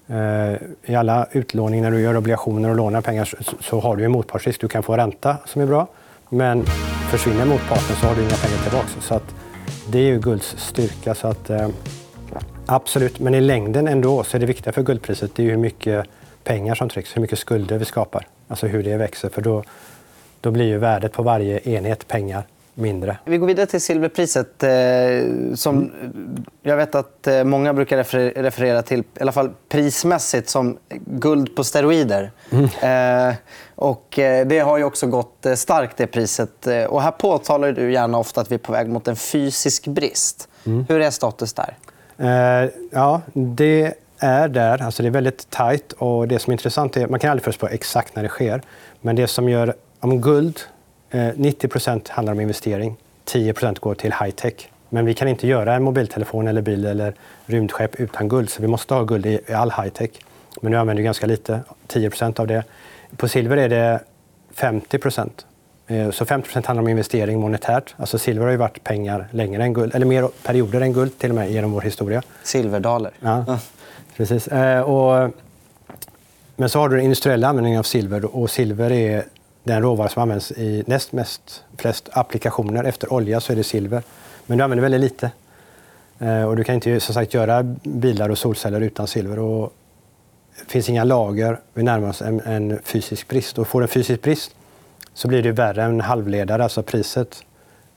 Eh, 0.07 0.53
I 0.91 0.95
alla 0.95 1.27
utlåningar, 1.31 1.83
när 1.83 1.97
du 1.97 2.03
gör 2.03 2.17
obligationer 2.17 2.69
och 2.69 2.75
lånar 2.75 3.01
pengar, 3.01 3.25
så, 3.25 3.37
så 3.59 3.79
har 3.79 3.95
du 3.95 4.05
en 4.05 4.11
motpartsrisk. 4.11 4.61
Du 4.61 4.67
kan 4.67 4.83
få 4.83 4.97
ränta 4.97 5.37
som 5.45 5.61
är 5.61 5.65
bra, 5.65 5.87
men 6.33 6.65
försvinner 7.12 7.45
motparten 7.45 7.95
så 7.95 8.07
har 8.07 8.15
du 8.15 8.21
inga 8.21 8.35
pengar 8.35 8.57
tillbaka. 8.63 8.88
Så 9.01 9.15
att 9.15 9.35
det 9.88 10.00
är 10.00 10.03
ju 10.03 10.19
gulds 10.19 10.56
styrka. 10.57 11.15
Så 11.15 11.27
att, 11.27 11.50
eh, 11.50 11.69
Absolut, 12.65 13.19
men 13.19 13.35
i 13.35 13.41
längden 13.41 13.88
ändå 13.88 14.24
så 14.24 14.38
är 14.38 14.39
det 14.39 14.45
viktiga 14.45 14.74
för 14.74 14.83
guldpriset 14.83 15.35
det 15.35 15.44
är 15.44 15.50
hur 15.50 15.57
mycket 15.57 16.06
pengar 16.44 16.75
som 16.75 16.89
trycks, 16.89 17.15
hur 17.15 17.21
mycket 17.21 17.39
skulder 17.39 17.77
vi 17.77 17.85
skapar. 17.85 18.27
Alltså 18.47 18.68
hur 18.68 18.83
det 18.83 18.97
växer, 18.97 19.30
för 19.30 19.41
då, 19.41 19.63
då 20.41 20.51
blir 20.51 20.65
ju 20.65 20.77
värdet 20.77 21.13
på 21.13 21.24
varje 21.24 21.69
enhet 21.69 22.07
pengar 22.07 22.44
mindre. 22.73 23.17
Vi 23.25 23.37
går 23.37 23.47
vidare 23.47 23.65
till 23.65 23.81
silverpriset. 23.81 24.63
Eh, 24.63 25.53
som 25.55 25.91
jag 26.61 26.77
vet 26.77 26.95
att 26.95 27.27
eh, 27.27 27.43
många 27.43 27.73
brukar 27.73 27.97
referera 28.41 28.81
till, 28.81 28.99
i 28.99 29.21
alla 29.21 29.31
fall 29.31 29.49
prismässigt, 29.69 30.49
som 30.49 30.77
guld 31.05 31.55
på 31.55 31.63
steroider. 31.63 32.31
Mm. 32.51 33.29
Eh, 33.29 33.35
och 33.75 34.05
det 34.45 34.59
har 34.59 34.77
ju 34.77 34.83
också 34.83 35.07
gått 35.07 35.45
starkt, 35.55 35.97
det 35.97 36.07
priset. 36.07 36.67
Och 36.88 37.01
här 37.01 37.12
påtalar 37.12 37.71
du 37.71 37.91
gärna 37.93 38.17
ofta 38.17 38.41
att 38.41 38.51
vi 38.51 38.55
är 38.55 38.59
på 38.59 38.71
väg 38.71 38.89
mot 38.89 39.07
en 39.07 39.15
fysisk 39.15 39.88
brist. 39.88 40.50
Mm. 40.65 40.86
Hur 40.89 41.01
är 41.01 41.09
status 41.09 41.53
där? 41.53 41.77
Eh, 42.17 42.69
ja, 42.91 43.21
det 43.33 43.93
är 44.19 44.48
där. 44.48 44.81
Alltså 44.81 45.03
det 45.03 45.09
är 45.09 45.12
väldigt 45.12 45.50
tajt. 45.50 45.91
Och 45.91 46.27
det 46.27 46.39
som 46.39 46.51
är 46.51 46.53
intressant 46.53 46.98
är 46.98 47.07
man 47.07 47.19
kan 47.19 47.31
aldrig 47.31 47.43
förutspå 47.43 47.67
exakt 47.67 48.15
när 48.15 48.24
det 48.24 48.29
sker. 48.29 48.62
Men 49.01 49.15
det 49.15 49.27
som 49.27 49.50
gör 49.50 49.74
om 50.00 50.21
guld, 50.21 50.59
eh, 50.59 50.82
90% 51.13 52.10
handlar 52.10 52.34
om 52.34 52.39
investering. 52.39 52.96
10% 53.25 53.79
går 53.79 53.96
till 53.96 54.13
high 54.22 54.32
tech. 54.32 54.53
Men 54.89 55.05
vi 55.05 55.13
kan 55.13 55.27
inte 55.27 55.48
göra 55.48 55.75
en 55.75 55.84
mobiltelefon, 55.84 56.48
eller 56.48 56.62
bil 56.62 56.86
eller 56.86 57.13
rymdskepp 57.46 58.00
utan 58.00 58.27
guld. 58.27 58.50
Så 58.50 58.62
vi 58.62 58.67
måste 58.67 58.93
ha 58.93 59.03
guld 59.03 59.25
i 59.25 59.39
all 59.53 59.72
high 59.72 59.89
tech. 59.89 60.10
Men 60.62 60.72
nu 60.72 60.77
använder 60.77 61.01
vi 61.01 61.05
ganska 61.05 61.25
lite, 61.25 61.60
10% 61.88 62.39
av 62.39 62.48
det. 62.48 62.63
På 63.17 63.27
silver 63.27 63.58
är 63.58 63.70
det 63.70 64.00
50 64.53 64.98
Eh, 65.88 66.12
så 66.12 66.25
50% 66.25 66.65
handlar 66.67 66.84
om 66.84 66.88
investering 66.88 67.39
monetärt. 67.39 67.96
Alltså 67.98 68.17
silver 68.17 68.46
har 68.46 68.51
ju 68.51 68.58
varit 68.58 68.84
pengar 68.84 69.27
längre 69.32 69.63
än 69.63 69.74
guld, 69.74 69.96
eller 69.96 70.05
mer 70.05 70.29
perioder 70.43 70.82
än 70.82 70.93
guld 70.93 71.20
till 71.20 71.29
och 71.29 71.36
med 71.36 71.51
genom 71.51 71.72
vår 71.72 71.82
historia. 71.82 72.22
Silverdaler. 72.43 73.12
Ja, 73.20 73.60
precis. 74.17 74.48
Eh, 74.48 74.82
och, 74.82 75.32
men 76.55 76.70
så 76.70 76.79
har 76.79 76.89
du 76.89 76.96
den 76.96 77.03
industriella 77.03 77.48
användningen 77.48 77.79
av 77.79 77.84
silver 77.84 78.36
och 78.36 78.50
silver 78.50 78.91
är 78.91 79.24
den 79.63 79.82
råvara 79.82 80.10
som 80.10 80.22
används 80.22 80.51
i 80.51 80.84
näst 80.88 81.12
mest 81.12 81.63
flest 81.77 82.10
applikationer. 82.12 82.84
Efter 82.84 83.13
olja 83.13 83.39
så 83.39 83.51
är 83.51 83.55
det 83.55 83.63
silver. 83.63 84.03
Men 84.46 84.58
du 84.58 84.63
använder 84.63 84.82
väldigt 84.82 85.01
lite. 85.01 85.32
Eh, 86.20 86.43
och 86.43 86.55
du 86.55 86.63
kan 86.63 86.75
inte 86.75 87.00
som 87.00 87.13
sagt, 87.13 87.34
göra 87.34 87.63
bilar 87.84 88.29
och 88.29 88.38
solceller 88.38 88.82
utan 88.82 89.08
silver. 89.08 89.39
Och 89.39 89.74
det 90.60 90.72
finns 90.72 90.89
inga 90.89 91.03
lager. 91.03 91.60
Vi 91.74 91.84
närmar 91.84 92.10
oss 92.10 92.22
en, 92.22 92.39
en 92.39 92.79
fysisk 92.84 93.27
brist. 93.27 93.58
Och 93.58 93.67
får 93.67 93.79
du 93.79 93.84
en 93.84 93.89
fysisk 93.89 94.22
brist 94.22 94.55
så 95.13 95.27
blir 95.27 95.43
det 95.43 95.51
värre 95.51 95.84
än 95.84 96.01
halvledare. 96.01 96.63
Alltså 96.63 96.84
priset 96.84 97.43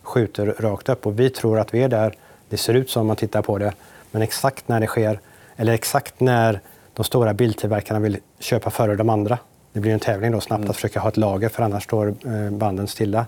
skjuter 0.03 0.55
rakt 0.59 0.89
upp. 0.89 1.07
Och 1.07 1.21
vi 1.21 1.31
tror 1.31 1.59
att 1.59 1.75
vi 1.75 1.83
är 1.83 1.89
där. 1.89 2.15
Det 2.49 2.57
ser 2.57 2.75
ut 2.75 2.91
som 2.91 3.01
om 3.01 3.07
man 3.07 3.17
tittar 3.17 3.43
på 3.43 3.59
det. 3.59 3.73
Men 4.11 4.23
exakt 4.23 4.69
när 4.69 4.81
det 4.81 4.87
sker, 4.87 5.21
eller 5.57 5.73
exakt 5.73 6.21
när 6.21 6.61
de 6.95 7.05
stora 7.05 7.35
biltillverkarna 7.35 8.01
vill 8.01 8.19
köpa 8.39 8.71
före 8.71 8.97
de 8.97 9.09
andra. 9.09 9.39
Det 9.77 9.81
blir 9.81 9.93
en 9.93 10.01
tävling 10.01 10.33
då 10.33 10.41
snabbt 10.41 10.59
mm. 10.59 10.71
att 10.71 10.77
försöka 10.77 11.01
ha 11.01 11.09
ett 11.09 11.17
lager, 11.17 11.49
för 11.49 11.63
annars 11.63 11.85
står 11.85 12.09
eh, 12.09 12.51
banden 12.51 12.87
stilla. 12.87 13.27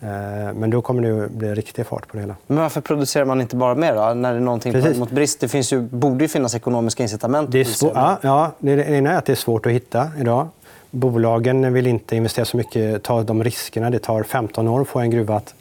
Eh, 0.00 0.08
men 0.54 0.70
då 0.70 0.82
kommer 0.82 1.02
det 1.02 1.24
att 1.24 1.30
bli 1.30 1.54
riktig 1.54 1.86
fart 1.86 2.08
på 2.08 2.16
det 2.16 2.20
hela. 2.20 2.36
Men 2.46 2.58
varför 2.58 2.80
producerar 2.80 3.24
man 3.24 3.40
inte 3.40 3.56
bara 3.56 3.74
mer 3.74 3.94
då? 3.94 4.14
När 4.14 4.32
det 4.32 4.38
är 4.38 4.40
någonting 4.40 4.72
Precis. 4.72 4.98
mot 4.98 5.10
brist? 5.10 5.40
Det 5.40 5.48
finns 5.48 5.72
ju, 5.72 5.80
borde 5.80 6.24
ju 6.24 6.28
finnas 6.28 6.54
ekonomiska 6.54 7.02
incitament. 7.02 7.52
Det 7.52 7.60
är 7.60 7.64
svår, 7.64 7.92
ja, 7.94 8.18
ja, 8.22 8.52
det 8.58 8.76
det 8.76 8.84
ena 8.84 9.10
är 9.10 9.18
att 9.18 9.24
det 9.24 9.32
är 9.32 9.36
svårt 9.36 9.66
att 9.66 9.72
hitta 9.72 10.10
idag. 10.20 10.48
Bolagen 10.90 11.72
vill 11.72 11.86
inte 11.86 12.16
investera 12.16 12.44
så 12.44 12.56
mycket, 12.56 13.02
ta 13.02 13.22
de 13.22 13.44
riskerna. 13.44 13.90
Det 13.90 13.98
tar 13.98 14.22
15 14.22 14.68
år 14.68 14.80
att 14.80 14.88
få 14.88 14.98
en 14.98 15.10
gruva 15.10 15.36
att 15.36 15.54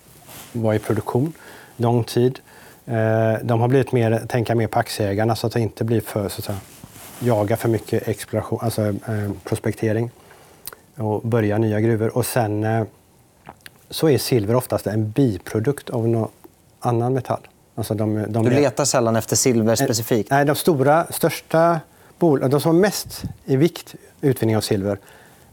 vara 0.51 0.75
i 0.75 0.80
produktion. 0.80 1.34
Lång 1.78 2.04
tid. 2.04 2.40
Eh, 2.86 2.94
De 3.44 3.62
har 3.62 3.68
blivit 3.68 3.92
mer, 3.92 4.22
tänka 4.28 4.56
mer 4.56 4.68
på 4.68 4.80
aktieägarna 4.80 5.36
så 5.36 5.48
att 5.48 5.54
det 5.54 5.60
inte 5.60 5.84
blir 5.84 6.01
för, 6.01 6.30
så 6.30 6.40
att 6.40 6.46
säga, 6.46 6.58
jaga 7.22 7.58
för 7.58 7.70
mycket 7.70 8.08
exploration, 8.08 8.60
alltså, 8.62 8.82
eh, 8.82 9.32
prospektering 9.44 10.12
och 10.98 11.22
börja 11.22 11.58
nya 11.58 11.80
gruvor. 11.80 12.18
Och 12.18 12.25
sen 12.25 12.63
eh, 12.63 12.84
så 13.90 14.10
är 14.10 14.18
silver 14.18 14.56
oftast 14.56 14.88
en 14.88 15.10
biprodukt 15.12 15.90
av 15.90 16.08
någon 16.08 16.30
annan 16.80 17.13
metall. 17.13 17.48
Alltså 17.75 17.94
de, 17.94 18.25
de 18.30 18.46
Du 18.46 18.51
letar 18.51 18.86
sällan 18.86 19.16
efter 19.16 19.36
silver 19.36 19.75
specifikt. 19.75 20.30
Nej, 20.30 20.46
de 20.46 20.56
stora, 20.56 21.08
största 21.10 21.80
de 22.20 22.62
som 22.62 22.75
har 22.75 22.82
mest 22.82 23.24
i 23.46 23.56
vikt 23.56 23.96
utvinning 24.22 24.58
av 24.58 24.62
silver, 24.62 24.98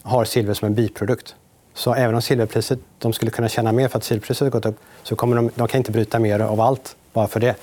har 0.02 0.24
silver 0.24 0.54
som 0.54 0.66
en 0.66 0.74
biprodukt. 0.74 1.34
Så 1.74 1.94
även 1.94 2.14
om 2.14 2.22
silverpriset, 2.22 2.78
de 2.98 3.12
skulle 3.12 3.30
kunna 3.30 3.48
tjäna 3.48 3.72
mer 3.72 3.88
för 3.88 3.98
att 3.98 4.04
silverpriset 4.04 4.40
har 4.40 4.50
gått 4.50 4.66
upp, 4.66 4.78
så 5.02 5.16
kommer 5.16 5.36
de, 5.36 5.50
de 5.54 5.68
kan 5.68 5.78
inte 5.78 5.92
bryta 5.92 6.18
mer 6.18 6.40
av 6.40 6.60
allt 6.60 6.96
bara 7.12 7.26
för 7.26 7.40
det. 7.40 7.54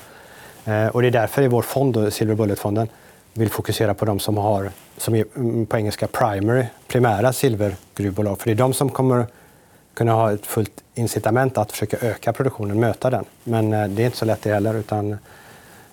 Eh, 0.65 0.87
och 0.87 1.01
det 1.01 1.07
är 1.07 1.11
därför 1.11 1.41
i 1.41 1.47
vår 1.47 1.61
fond, 1.61 2.13
Silver 2.13 2.35
Bullet-fonden, 2.35 2.87
vill 3.37 3.49
fokusera 3.49 3.93
på 3.93 4.05
de 4.05 4.19
som 4.19 4.37
har, 4.37 4.71
som 4.97 5.15
är 5.15 5.25
mm, 5.35 5.65
på 5.65 5.77
engelska 5.77 6.07
primary, 6.07 6.65
primära 6.87 7.33
silvergruvbolag. 7.33 8.39
För 8.39 8.45
det 8.45 8.53
är 8.53 8.55
de 8.55 8.73
som 8.73 8.89
kommer 8.89 9.25
kunna 9.93 10.13
ha 10.13 10.33
ett 10.33 10.45
fullt 10.45 10.83
incitament 10.93 11.57
att 11.57 11.71
försöka 11.71 11.97
öka 12.07 12.33
produktionen, 12.33 12.79
möta 12.79 13.09
den. 13.09 13.25
Men 13.43 13.73
eh, 13.73 13.87
det 13.87 14.01
är 14.01 14.05
inte 14.05 14.17
så 14.17 14.25
lätt 14.25 14.41
det 14.41 14.53
heller. 14.53 14.73
Utan, 14.73 15.17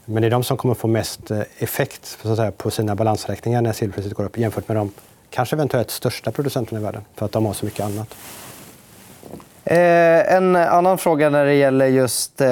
men 0.04 0.22
det 0.22 0.28
är 0.28 0.30
de 0.30 0.44
som 0.44 0.56
kommer 0.56 0.75
få 0.75 0.88
mest 0.88 1.30
eh, 1.30 1.40
effekt 1.58 2.18
så 2.22 2.30
att 2.30 2.37
säga, 2.37 2.52
på 2.52 2.70
sina 2.70 2.94
balansräkningar 2.94 3.62
när 3.62 3.72
silverpriset 3.72 4.14
går 4.14 4.25
upp 4.25 4.38
jämfört 4.38 4.68
med 4.68 4.76
de 4.76 4.92
kanske 5.30 5.56
eventuellt 5.56 5.90
största 5.90 6.30
producenterna 6.30 6.80
i 6.80 6.82
världen. 6.82 7.02
För 7.14 7.26
att 7.26 7.32
de 7.32 7.46
har 7.46 7.52
så 7.52 7.64
mycket 7.64 7.84
annat. 7.84 8.14
Eh, 9.64 10.35
en 10.35 10.57
annan 10.57 10.99
fråga 10.99 11.31
när 11.31 11.45
det 11.45 11.54
gäller 11.54 11.87
just 11.87 12.40
eh, 12.40 12.49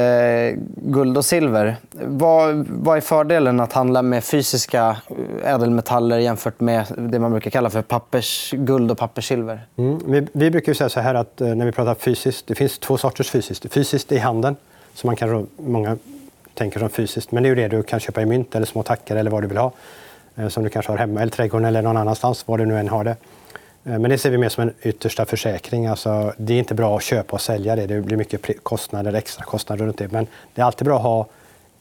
guld 0.76 1.16
och 1.16 1.24
silver. 1.24 1.76
Vad, 1.92 2.66
vad 2.68 2.96
är 2.96 3.00
fördelen 3.00 3.60
att 3.60 3.72
handla 3.72 4.02
med 4.02 4.24
fysiska 4.24 4.96
eh, 5.42 5.54
ädelmetaller 5.54 6.18
jämfört 6.18 6.60
med 6.60 6.84
det 6.96 7.18
man 7.18 7.30
brukar 7.30 7.50
kalla 7.50 7.70
för 7.70 7.82
pappersguld 7.82 8.90
och 8.90 8.98
papperssilver? 8.98 9.60
Mm. 9.76 10.00
Vi, 10.06 10.26
vi 10.32 10.50
brukar 10.50 10.74
säga 10.74 10.88
så 10.88 11.00
här 11.00 11.14
att 11.14 11.40
eh, 11.40 11.48
när 11.48 11.66
vi 11.66 11.72
pratar 11.72 11.94
fysiskt, 11.94 12.46
det 12.46 12.54
finns 12.54 12.78
två 12.78 12.98
sorters 12.98 13.30
fysiskt. 13.30 13.72
Fysiskt 13.72 14.12
i 14.12 14.18
handeln, 14.18 14.56
som 14.94 15.08
man 15.08 15.16
kan, 15.16 15.46
många 15.56 15.96
tänker 16.54 16.80
som 16.80 16.90
fysiskt, 16.90 17.32
men 17.32 17.42
det 17.42 17.46
är 17.46 17.50
ju 17.50 17.54
det 17.54 17.68
du 17.68 17.82
kan 17.82 18.00
köpa 18.00 18.22
i 18.22 18.26
mynt 18.26 18.54
eller 18.54 18.66
små 18.66 18.82
tackor 18.82 19.16
eller 19.16 19.30
vad 19.30 19.42
du 19.42 19.46
vill 19.46 19.58
ha. 19.58 19.72
Eh, 20.36 20.48
som 20.48 20.62
du 20.62 20.68
kanske 20.68 20.92
har 20.92 20.98
hemma, 20.98 21.20
eller 21.20 21.32
trädgården 21.32 21.64
eller 21.64 21.82
någon 21.82 21.96
annanstans, 21.96 22.48
var 22.48 22.58
du 22.58 22.66
nu 22.66 22.78
än 22.78 22.88
har 22.88 23.04
det. 23.04 23.16
Eh, 23.84 23.98
men 23.98 24.10
det 24.10 24.18
ser 24.18 24.30
vi 24.30 24.38
mer 24.38 24.48
som 24.48 24.62
en 24.62 24.74
yttersta 24.82 25.26
försäkring. 25.26 25.86
Alltså, 25.86 26.32
det 26.36 26.54
är 26.54 26.58
inte 26.58 26.74
bra 26.74 26.96
att 26.96 27.02
köpa 27.02 27.32
och 27.32 27.40
sälja 27.40 27.76
det. 27.76 27.86
Det 27.86 28.00
blir 28.00 28.16
mycket 28.16 28.64
kostnader, 28.64 29.12
extra 29.12 29.44
kostnader 29.44 29.86
runt 29.86 29.98
det. 29.98 30.12
Men 30.12 30.26
det 30.54 30.60
är 30.60 30.66
alltid 30.66 30.84
bra 30.84 30.96
att 30.96 31.02
ha 31.02 31.26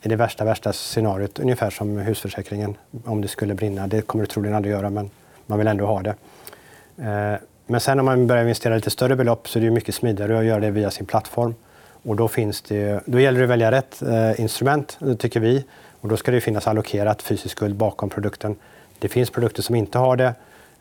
i 0.01 0.09
det 0.09 0.15
värsta, 0.15 0.45
värsta 0.45 0.73
scenariot, 0.73 1.39
ungefär 1.39 1.69
som 1.69 1.97
husförsäkringen. 1.97 2.77
Om 3.05 3.21
det 3.21 3.27
skulle 3.27 3.53
brinna. 3.53 3.87
Det 3.87 4.01
kommer 4.01 4.23
det 4.23 4.31
troligen 4.31 4.55
aldrig 4.55 4.73
göra, 4.73 4.89
men 4.89 5.09
man 5.45 5.57
vill 5.57 5.67
ändå 5.67 5.85
ha 5.85 6.01
det. 6.01 6.15
Eh, 6.97 7.39
men 7.67 7.79
sen 7.79 7.99
om 7.99 8.05
man 8.05 8.27
börjar 8.27 8.43
investera 8.43 8.75
lite 8.75 8.89
större 8.89 9.15
belopp 9.15 9.49
så 9.49 9.59
är 9.59 9.63
det 9.63 9.71
mycket 9.71 9.95
smidigare 9.95 10.39
att 10.39 10.45
göra 10.45 10.59
det 10.59 10.71
via 10.71 10.91
sin 10.91 11.05
plattform. 11.05 11.55
Och 12.03 12.15
då, 12.15 12.27
finns 12.27 12.61
det, 12.61 12.99
då 13.05 13.19
gäller 13.19 13.39
det 13.39 13.45
att 13.45 13.49
välja 13.49 13.71
rätt 13.71 14.01
eh, 14.01 14.41
instrument, 14.41 14.99
tycker 15.19 15.39
vi. 15.39 15.65
Och 16.01 16.09
då 16.09 16.17
ska 16.17 16.31
det 16.31 16.41
finnas 16.41 16.67
allokerat 16.67 17.21
fysisk 17.21 17.59
guld 17.59 17.75
bakom 17.75 18.09
produkten. 18.09 18.55
Det 18.99 19.07
finns 19.07 19.29
produkter 19.29 19.61
som 19.61 19.75
inte 19.75 19.97
har 19.97 20.15
det. 20.15 20.33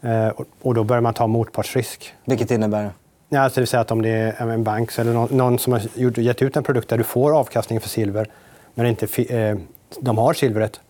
Eh, 0.02 0.28
och- 0.62 0.74
då 0.74 0.84
börjar 0.84 1.00
man 1.00 1.14
ta 1.14 1.26
motpartsrisk. 1.26 2.14
Vilket 2.24 2.50
innebär? 2.50 2.90
Ja, 3.28 3.40
alltså 3.40 3.54
det 3.54 3.60
vill 3.60 3.68
säga 3.68 3.80
att 3.80 3.90
om 3.90 4.02
det 4.02 4.08
är 4.10 4.48
en 4.48 4.64
bank 4.64 4.98
eller 4.98 5.12
någon, 5.34 5.58
som 5.58 5.72
har 5.72 5.98
gett 6.20 6.42
ut 6.42 6.56
en 6.56 6.62
produkt 6.62 6.88
där 6.88 6.98
du 6.98 7.04
får 7.04 7.38
avkastning 7.38 7.80
för 7.80 7.88
silver, 7.88 8.26
men 8.74 8.86
inte 8.86 9.22
eh, 9.22 9.56
de 10.00 10.18
har 10.18 10.32
silvret. 10.34 10.80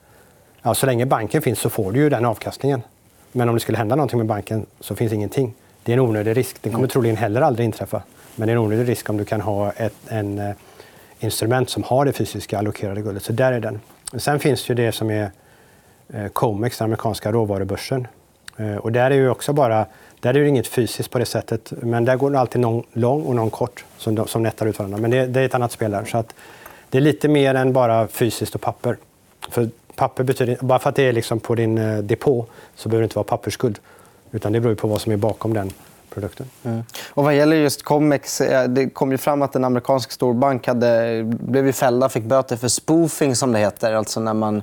Ja, 0.63 0.75
så 0.75 0.87
länge 0.87 1.07
banken 1.07 1.43
finns 1.43 1.59
så 1.59 1.71
får 1.71 1.93
du 1.93 2.01
ju 2.01 2.09
den 2.11 2.25
avkastningen. 2.25 2.83
Men 3.33 3.49
om 3.49 3.55
det 3.55 3.61
skulle 3.61 3.79
hända 3.79 3.97
någonting 3.97 4.19
med 4.19 4.27
banken 4.27 4.67
så 4.81 4.95
finns 4.95 5.13
ingenting. 5.13 5.55
Det 5.83 5.93
är 5.93 5.95
en 5.95 6.01
onödig 6.01 6.37
risk. 6.37 6.63
Den 6.63 6.73
kommer 6.73 6.89
troligen 6.89 7.17
heller 7.17 7.41
aldrig 7.41 7.65
inträffa. 7.65 8.03
Men 8.37 8.47
det 8.49 8.53
är 8.53 8.57
en 8.57 8.63
onödig 8.63 8.89
risk 8.89 9.11
om 9.11 9.17
du 9.17 9.25
kan 9.25 9.41
ha 9.41 9.71
ett 9.73 9.95
en, 10.09 10.39
eh, 10.39 10.51
instrument 11.21 11.71
som 11.71 11.83
har 11.83 12.05
det 12.05 12.13
fysiska 12.13 12.59
allokerade 12.59 13.01
guldet. 13.03 13.23
Så 13.23 13.33
där 13.33 13.53
är 13.53 13.61
den. 13.61 13.81
Sen 14.17 14.39
finns 14.41 14.71
ju 14.71 14.75
det 14.75 14.93
som 14.93 15.11
är 15.11 15.31
COMEX, 16.33 16.79
den 16.79 16.85
amerikanska 16.85 17.33
råvarubörsen. 17.33 18.07
Eh, 18.59 18.77
och 18.77 18.93
där 18.93 19.11
är 19.11 19.15
ju 19.15 19.31
också 19.31 19.53
bara, 19.53 19.87
där 20.21 20.35
är 20.35 20.41
det 20.41 20.49
inget 20.49 20.67
fysiskt 20.67 21.11
på 21.11 21.19
det 21.19 21.25
sättet, 21.25 21.73
men 21.83 22.05
där 22.05 22.17
går 22.17 22.31
det 22.31 22.41
alltid 22.41 22.61
någon 22.61 22.85
lång 22.93 23.23
och 23.23 23.35
någon 23.35 23.51
kort 23.51 23.85
som, 23.99 24.27
som 24.27 24.43
nättar 24.43 24.67
ut 24.67 24.79
varandra. 24.79 24.99
Men 24.99 25.11
det, 25.11 25.27
det 25.27 25.41
är 25.41 25.45
ett 25.45 25.55
annat 25.55 25.73
spel 25.73 25.91
där. 25.91 26.05
Så 26.05 26.19
att 26.19 26.35
det 26.91 26.99
är 26.99 27.03
lite 27.03 27.29
mer 27.29 27.55
än 27.55 27.73
bara 27.73 28.09
fysiskt 28.09 28.55
och 28.55 28.61
papper. 28.61 28.97
För 29.51 29.69
papper 29.95 30.25
betyder, 30.25 30.57
bara 30.61 30.79
för 30.79 30.89
att 30.89 30.97
det 30.97 31.03
är 31.03 31.13
liksom 31.13 31.41
på 31.41 31.55
din 31.55 31.79
eh, 31.79 31.99
depå 31.99 32.47
så 32.75 32.89
behöver 32.89 33.03
det 33.03 33.05
inte 33.05 33.17
vara 33.17 33.25
pappersskuld. 33.25 33.79
Utan 34.31 34.53
det 34.53 34.61
beror 34.61 34.75
på 34.75 34.89
vad 34.89 35.01
som 35.01 35.13
är 35.13 35.17
bakom 35.17 35.55
den 35.55 35.73
produkten. 36.15 36.47
Mm. 36.65 36.83
Och 37.11 37.25
vad 37.25 37.35
gäller 37.35 37.57
just 37.57 37.83
Comex, 37.83 38.41
eh, 38.41 38.69
det 38.69 38.89
kom 38.89 39.13
ju 39.13 39.19
fram 39.19 39.43
att 39.43 39.57
en 39.57 39.65
amerikansk 39.65 40.13
storbank 40.13 40.67
hade, 40.67 41.23
blev 41.25 41.67
ju 41.67 41.73
fällda 41.73 42.09
fick 42.09 42.25
böter 42.25 42.57
för 42.57 42.69
spoofing, 42.69 43.37
som 43.37 43.53
det 43.53 43.59
heter. 43.59 43.93
Alltså 43.93 44.21
när 44.21 44.35
man 44.35 44.63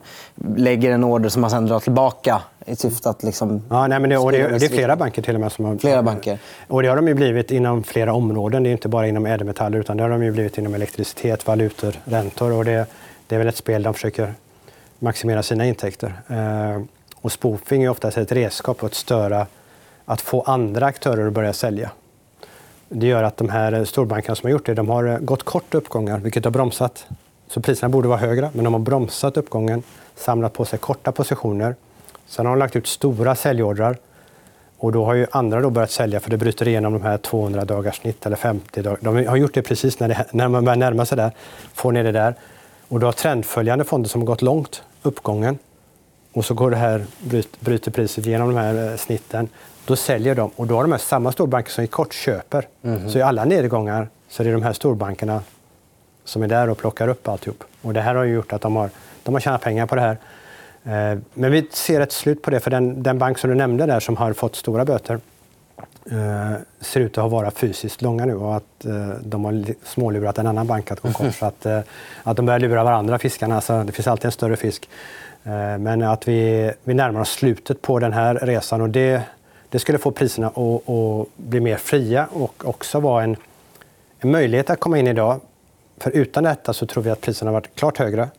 lägger 0.56 0.92
en 0.92 1.04
order 1.04 1.30
som 1.30 1.42
man 1.42 1.50
sen 1.50 1.66
drar 1.66 1.80
tillbaka 1.80 2.42
i 2.66 2.75
syfte 2.75 3.10
att... 3.10 3.24
Liksom 3.24 3.62
Ja, 3.70 3.88
nej, 3.88 4.00
men 4.00 4.10
det, 4.10 4.32
det, 4.32 4.58
det 4.60 4.66
är 4.66 4.70
flera 4.70 4.96
banker 4.96 5.22
till 5.22 5.36
och 5.36 5.42
med 5.42 5.52
som 5.52 5.66
har... 5.66 5.78
Flera 5.78 6.04
banker. 6.04 6.40
Och 6.68 6.82
det 6.82 6.88
har 6.88 6.96
de 6.96 7.08
ju 7.08 7.14
blivit 7.14 7.52
inom 7.52 7.84
flera 7.84 8.14
områden. 8.14 8.64
Det 8.64 8.70
är 8.70 8.72
inte 8.72 8.88
bara 8.88 9.08
inom 9.08 9.25
ädelmetaller 9.25 9.80
utan 9.80 9.98
det 9.98 10.04
har 10.04 10.10
de 10.10 10.24
ju 10.24 10.32
blivit 10.32 10.58
inom 10.58 10.74
elektricitet, 10.74 11.48
valutor, 11.48 11.94
räntor. 12.06 12.52
Och 12.52 12.66
det, 12.66 12.86
det 13.28 13.36
är 13.36 13.40
väl 13.40 13.48
ett 13.48 13.58
spel 13.58 13.84
de 13.84 13.94
försöker 13.94 14.34
maximera 15.00 15.44
sina 15.44 15.66
intäkter. 15.66 16.14
Eh, 16.28 16.82
och 17.22 17.32
spoofing 17.32 17.84
är 17.84 17.90
oftast 17.90 18.18
ett 18.18 18.32
redskap 18.32 18.80
för 18.80 18.88
att 18.88 18.94
störa, 18.94 19.48
att 20.05 20.21
få 20.21 20.41
andra 20.41 20.85
aktörer 20.85 21.27
att 21.27 21.33
börja 21.33 21.53
sälja. 21.53 21.91
Det 22.89 23.07
gör 23.07 23.24
att 23.24 23.38
de 23.38 23.50
här 23.50 23.85
storbankerna 23.85 24.35
som 24.35 24.47
har 24.47 24.51
gjort 24.51 24.65
det, 24.65 24.74
de 24.74 24.89
har 24.89 25.07
eh, 25.07 25.17
gått 25.17 25.43
kort 25.43 25.75
uppgångar, 25.75 26.19
vilket 26.19 26.43
har 26.43 26.51
bromsat. 26.51 27.07
Så 27.47 27.62
priserna 27.62 27.89
borde 27.89 28.07
vara 28.07 28.19
högre, 28.19 28.50
men 28.53 28.63
de 28.63 28.74
har 28.74 28.79
bromsat 28.79 29.38
uppgången, 29.38 29.83
samlat 30.15 30.53
på 30.53 30.65
sig 30.65 30.79
korta 30.79 31.12
positioner. 31.12 31.75
Sen 32.27 32.45
har 32.45 32.53
de 32.53 32.59
lagt 32.59 32.75
ut 32.75 32.88
stora 32.88 33.35
säljordrar. 33.35 33.97
Och 34.77 34.91
då 34.91 35.05
har 35.05 35.13
ju 35.13 35.27
andra 35.31 35.62
då 35.62 35.69
börjat 35.69 35.91
sälja 35.91 36.19
för 36.19 36.29
det 36.29 36.38
bryter 36.38 36.67
igenom 36.67 36.93
de 36.93 37.01
här 37.01 37.17
200 37.17 37.65
dagars 37.65 37.95
snitt 37.97 38.25
eller 38.25 38.35
50 38.35 38.81
dagar. 38.81 38.97
De 39.01 39.27
har 39.27 39.35
gjort 39.35 39.53
det 39.53 39.62
precis 39.62 40.00
när, 40.00 40.07
det, 40.07 40.25
när 40.31 40.47
man 40.47 40.65
börjar 40.65 40.77
närma 40.77 41.05
sig 41.05 41.17
där, 41.17 41.31
får 41.74 41.91
ner 41.91 42.03
det 42.03 42.12
där. 42.12 42.35
Och 42.88 43.00
då 43.00 43.07
har 43.07 43.12
trendföljande 43.12 43.85
fonder 43.85 44.09
som 44.09 44.21
har 44.21 44.25
gått 44.25 44.41
långt 44.41 44.83
uppgången 45.03 45.57
och 46.36 46.46
så 46.46 46.54
går 46.54 46.72
det 46.72 46.77
här, 46.77 47.06
bryt- 47.20 47.60
bryter 47.60 47.92
priset 47.92 48.25
genom 48.25 48.54
de 48.56 48.58
här 48.62 48.92
eh, 48.92 48.98
snitten. 48.98 49.48
Då 49.86 49.96
säljer 49.96 50.36
de 50.36 50.51
och 50.56 50.68
då 50.68 50.75
har 50.75 50.82
de 50.84 50.92
här 50.92 51.00
samma 51.00 51.32
storbanker 51.32 51.72
som 51.72 51.84
i 51.84 51.88
kort 51.88 52.13
köper. 52.13 52.68
Så 53.10 53.18
i 53.18 53.22
alla 53.22 53.46
nedgångar 53.46 54.08
så 54.30 54.44
är 54.44 54.48
det 54.48 54.54
de 54.54 54.63
här 54.63 54.74
storbankerna 54.74 55.42
som 56.24 56.44
är 56.44 56.48
där 56.48 56.70
och 56.70 56.77
plockar 56.77 57.08
upp 57.08 57.27
alltihop. 57.27 57.63
Och 57.82 57.94
det 57.94 58.01
här 58.01 58.15
har 58.15 58.24
gjort 58.24 58.54
att 58.54 58.62
de 58.62 58.75
har, 58.75 58.89
de 59.24 59.34
har 59.34 59.42
tjänat 59.42 59.62
pengar 59.62 59.86
på 59.86 59.96
det 59.96 60.01
här. 60.01 60.18
Eh, 60.84 61.20
Men 61.34 61.51
vi 61.51 61.68
ser 61.72 62.01
ett 62.01 62.12
slut 62.12 62.42
på 62.42 62.51
det, 62.51 62.60
för 62.60 62.72
den, 62.72 63.04
den 63.04 63.18
bank 63.20 63.38
som 63.38 63.50
du 63.50 63.56
nämnde 63.56 63.86
där 63.86 64.00
som 64.00 64.18
har 64.18 64.34
fått 64.34 64.56
stora 64.56 64.86
böter 64.86 65.20
eh, 66.12 66.51
ser 66.82 67.00
ut 67.00 67.18
att 67.18 67.32
vara 67.32 67.51
fysiskt 67.51 68.01
långa 68.01 68.25
nu 68.25 68.36
och 68.36 68.56
att 68.56 68.86
eh, 68.86 69.10
de 69.22 69.46
har 69.46 69.65
smålurat 69.84 70.38
en 70.38 70.48
annan 70.48 70.68
bank 70.68 70.92
att 70.92 71.00
gå 71.00 71.12
konkurs. 71.13 71.44
att, 71.44 71.65
eh, 71.65 71.80
att 72.24 72.38
de 72.38 72.46
börjar 72.46 72.60
lura 72.60 72.84
varandra, 72.84 73.20
fiskarna. 73.20 73.56
Alltså, 73.56 73.84
det 73.84 73.92
finns 73.92 74.08
alltid 74.08 74.25
en 74.25 74.32
större 74.32 74.56
fisk. 74.56 74.89
Eh, 75.46 75.78
men 75.78 76.02
att 76.02 76.28
vi, 76.28 76.72
vi 76.84 76.94
närmar 76.94 77.22
oss 77.22 77.30
slutet 77.30 77.82
på 77.82 78.00
den 78.00 78.14
här 78.14 78.36
resan 78.36 78.82
och 78.82 78.90
det, 78.90 79.22
det 79.70 79.80
skulle 79.80 79.98
få 79.98 80.12
priserna 80.12 80.48
att, 80.48 80.90
att 80.90 81.28
bli 81.36 81.60
mer 81.60 81.78
fria 81.78 82.28
och 82.32 82.66
också 82.66 83.00
vara 83.00 83.24
en, 83.24 83.36
en 84.20 84.32
möjlighet 84.32 84.70
att 84.70 84.80
komma 84.80 85.00
in 85.00 85.08
idag. 85.08 85.40
För 85.98 86.12
utan 86.12 86.44
detta 86.44 86.74
så 86.74 86.86
tror 86.86 87.04
vi 87.04 87.10
att 87.10 87.22
priserna 87.22 87.52
har 87.52 87.54
varit 87.54 87.75
klart 87.75 87.98
högre. 87.98 88.30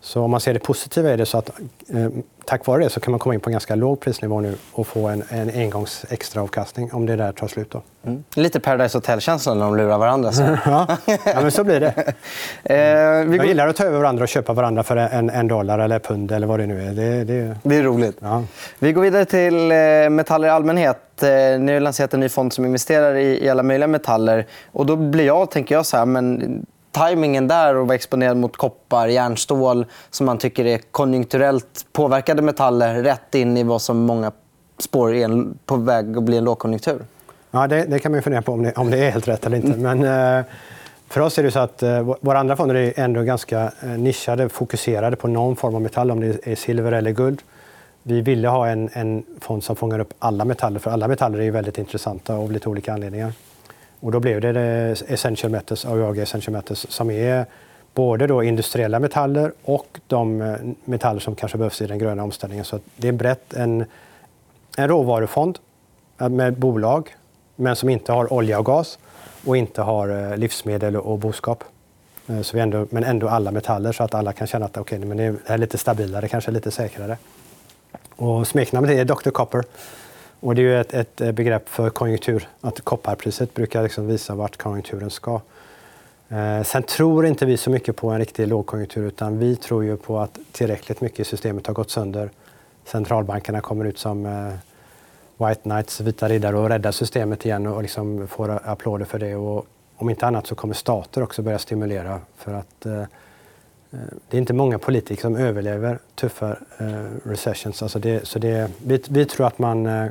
Så 0.00 0.22
om 0.22 0.30
man 0.30 0.40
ser 0.40 0.54
det 0.54 0.60
positiva 0.60 1.10
är 1.10 1.16
det 1.16 1.26
så 1.26 1.38
att 1.38 1.50
eh, 1.88 2.08
tack 2.44 2.66
vare 2.66 2.84
det 2.84 2.90
så 2.90 3.00
kan 3.00 3.10
man 3.10 3.18
komma 3.18 3.34
in 3.34 3.40
på 3.40 3.50
en 3.50 3.52
ganska 3.52 3.74
låg 3.74 4.00
prisnivå 4.00 4.40
nu 4.40 4.54
och 4.72 4.86
få 4.86 5.08
en, 5.08 5.22
en 5.28 5.50
engångs 5.50 6.04
extra 6.08 6.42
avkastning 6.42 6.92
om 6.92 7.06
det 7.06 7.16
där 7.16 7.32
tar 7.32 7.48
slut. 7.48 7.70
Då. 7.70 7.82
Mm. 8.06 8.24
Lite 8.34 8.60
Paradise 8.60 8.98
Hotel-känsla 8.98 9.54
när 9.54 9.64
de 9.64 9.76
lurar 9.76 9.98
varandra. 9.98 10.32
Så. 10.32 10.42
ja. 10.64 10.86
ja, 11.06 11.40
men 11.40 11.50
så 11.50 11.64
blir 11.64 11.80
det. 11.80 12.14
vi 13.26 13.36
Jag 13.36 13.46
gillar 13.46 13.68
att 13.68 13.76
ta 13.76 13.84
över 13.84 13.98
varandra 13.98 14.22
och 14.22 14.28
köpa 14.28 14.52
varandra 14.52 14.82
för 14.82 14.96
en, 14.96 15.30
en 15.30 15.48
dollar 15.48 15.78
eller 15.78 15.98
pund 15.98 16.32
eller 16.32 16.46
vad 16.46 16.60
det 16.60 16.66
nu 16.66 16.82
är. 16.82 16.92
Det, 16.92 17.24
det... 17.24 17.56
det 17.62 17.76
är 17.76 17.82
roligt. 17.82 18.16
Ja. 18.20 18.44
Vi 18.78 18.92
går 18.92 19.02
vidare 19.02 19.24
till 19.24 19.70
eh, 19.70 20.10
metaller 20.10 20.48
i 20.48 20.50
allmänhet. 20.50 21.22
Eh, 21.22 21.28
ni 21.60 21.72
har 21.72 21.80
lanserat 21.80 22.14
en 22.14 22.20
ny 22.20 22.28
fond 22.28 22.52
som 22.52 22.64
investerar 22.64 23.14
i, 23.14 23.44
i 23.44 23.48
alla 23.48 23.62
möjliga 23.62 23.88
metaller. 23.88 24.46
Och 24.72 24.86
då 24.86 24.96
blir 24.96 25.26
jag, 25.26 25.50
tänker 25.50 25.74
jag, 25.74 25.86
så 25.86 25.96
här, 25.96 26.06
men 26.06 26.66
tajmingen 26.92 27.48
där 27.48 27.76
och 27.76 27.86
vara 27.86 27.94
exponerad 27.94 28.36
mot 28.36 28.56
koppar, 28.56 29.08
järnstål 29.08 29.86
som 30.10 30.26
man 30.26 30.38
tycker 30.38 30.64
är 30.64 30.78
konjunkturellt 30.78 31.86
påverkade 31.92 32.42
metaller 32.42 33.02
rätt 33.02 33.34
in 33.34 33.56
i 33.56 33.62
vad 33.62 33.82
som 33.82 33.98
många 33.98 34.32
spår 34.78 35.14
är 35.14 35.44
på 35.66 35.76
väg 35.76 36.16
att 36.16 36.22
bli 36.22 36.36
en 36.36 36.44
lågkonjunktur? 36.44 37.04
Ja, 37.50 37.66
det, 37.66 37.84
det 37.84 37.98
kan 37.98 38.12
man 38.12 38.22
fundera 38.22 38.42
på 38.42 38.52
om 38.52 38.62
det, 38.62 38.72
om 38.72 38.90
det, 38.90 38.98
är 38.98 39.10
helt 39.10 39.28
rätt 39.28 39.46
eller 39.46 39.56
inte. 39.56 39.78
Men, 39.78 40.04
eh, 40.38 40.44
för 41.08 41.20
oss 41.20 41.38
är 41.38 41.42
det 41.42 41.50
så 41.50 41.58
att 41.58 41.82
eh, 41.82 42.14
våra 42.20 42.38
andra 42.38 42.56
fonder 42.56 42.74
är 42.74 42.92
ändå 42.96 43.22
ganska 43.22 43.72
eh, 43.82 43.88
nischade, 43.88 44.48
fokuserade 44.48 45.16
på 45.16 45.28
någon 45.28 45.56
form 45.56 45.74
av 45.74 45.82
metall, 45.82 46.10
om 46.10 46.20
det 46.20 46.46
är 46.46 46.54
silver 46.54 46.92
eller 46.92 47.10
guld. 47.10 47.42
Vi 48.02 48.20
ville 48.20 48.48
ha 48.48 48.68
en, 48.68 48.90
en 48.92 49.24
fond 49.40 49.64
som 49.64 49.76
fångar 49.76 49.98
upp 49.98 50.14
alla 50.18 50.44
metaller, 50.44 50.80
för 50.80 50.90
alla 50.90 51.08
metaller 51.08 51.40
är 51.40 51.50
väldigt 51.50 51.78
intressanta 51.78 52.34
av 52.34 52.52
lite 52.52 52.68
olika 52.68 52.92
anledningar. 52.92 53.32
Och 54.00 54.12
då 54.12 54.20
blev 54.20 54.40
det, 54.40 54.52
det 54.52 55.02
Essential 55.08 55.52
Metals, 55.52 55.84
AUAG 55.84 56.18
Essential 56.18 56.52
Metals, 56.52 56.86
som 56.90 57.10
är 57.10 57.46
både 57.94 58.26
då 58.26 58.42
industriella 58.42 59.00
metaller 59.00 59.52
och 59.62 60.00
de 60.06 60.40
eh, 60.40 60.56
metaller 60.84 61.20
som 61.20 61.34
kanske 61.34 61.58
behövs 61.58 61.82
i 61.82 61.86
den 61.86 61.98
gröna 61.98 62.22
omställningen. 62.22 62.64
Så 62.64 62.80
det 62.96 63.08
är 63.08 63.12
brett 63.12 63.54
en, 63.54 63.84
en 64.76 64.88
råvarufond 64.88 65.58
eh, 66.20 66.28
med 66.28 66.58
bolag, 66.58 67.16
men 67.56 67.76
som 67.76 67.88
inte 67.88 68.12
har 68.12 68.32
olja 68.32 68.58
och 68.58 68.66
gas 68.66 68.98
och 69.46 69.56
inte 69.56 69.82
har 69.82 70.08
eh, 70.08 70.36
livsmedel 70.36 70.96
och 70.96 71.18
boskap. 71.18 71.64
Så 72.42 72.56
vi 72.56 72.60
ändå, 72.60 72.86
men 72.90 73.04
ändå 73.04 73.28
alla 73.28 73.50
metaller 73.50 73.92
så 73.92 74.04
att 74.04 74.14
alla 74.14 74.32
kan 74.32 74.46
känna 74.46 74.66
att 74.66 74.76
okay, 74.76 74.98
men 74.98 75.16
det 75.16 75.34
är 75.46 75.58
lite 75.58 75.78
stabilare, 75.78 76.28
kanske 76.28 76.50
lite 76.50 76.70
säkrare. 76.70 77.16
Och 78.16 78.48
smeknamnet 78.48 78.90
är 78.90 79.04
Dr. 79.04 79.30
Copper. 79.30 79.64
Och 80.40 80.54
det 80.54 80.62
är 80.62 80.80
ett, 80.80 80.94
ett, 80.94 81.20
eh, 81.20 81.32
begrepp 81.32 81.68
för 81.68 81.90
konjunktur. 81.90 82.48
Att 82.60 82.80
kopparpriset 82.80 83.54
brukar 83.54 83.82
liksom 83.82 84.06
visa 84.06 84.34
vart 84.34 84.56
konjunkturen 84.56 85.10
ska. 85.10 85.40
Eh, 86.28 86.62
sen 86.62 86.82
tror 86.82 87.26
inte 87.26 87.46
vi 87.46 87.56
så 87.56 87.70
mycket 87.70 87.96
på 87.96 88.10
en 88.10 88.18
riktig 88.18 88.48
lågkonjunktur 88.48 89.06
utan 89.06 89.38
vi 89.38 89.56
tror 89.56 89.84
ju 89.84 89.96
på 89.96 90.18
att 90.18 90.38
tillräckligt 90.52 91.00
mycket 91.00 91.20
i 91.20 91.24
systemet 91.24 91.66
har 91.66 91.74
gått 91.74 91.90
sönder. 91.90 92.30
Centralbankerna 92.84 93.60
kommer 93.60 93.84
ut 93.84 93.98
som 93.98 94.26
eh, 94.26 95.46
White 95.46 95.60
Knights, 95.60 96.00
vita 96.00 96.28
riddare 96.28 96.56
och 96.56 96.68
räddar 96.68 96.92
systemet 96.92 97.46
igen 97.46 97.66
och 97.66 97.82
liksom 97.82 98.28
får 98.28 98.60
applåder 98.64 99.04
för 99.04 99.18
det. 99.18 99.34
Och 99.34 99.66
om 99.96 100.10
inte 100.10 100.26
annat 100.26 100.46
så 100.46 100.54
kommer 100.54 100.74
stater 100.74 101.22
också 101.22 101.42
börja 101.42 101.58
stimulera 101.58 102.20
för 102.36 102.54
att 102.54 102.86
eh, 102.86 103.00
eh 103.00 103.06
det 104.28 104.36
är 104.36 104.38
inte 104.38 104.52
många 104.52 104.78
politiker 104.78 105.22
som 105.22 105.36
överlever 105.36 105.98
tuffa 106.14 106.56
eh, 106.78 107.04
recessions. 107.24 107.82
Alltså 107.82 107.98
det, 107.98 108.28
så 108.28 108.38
det, 108.38 108.70
vi, 108.84 109.02
vi 109.08 109.24
tror 109.24 109.46
att 109.46 109.58
man 109.58 109.86
eh, 109.86 110.06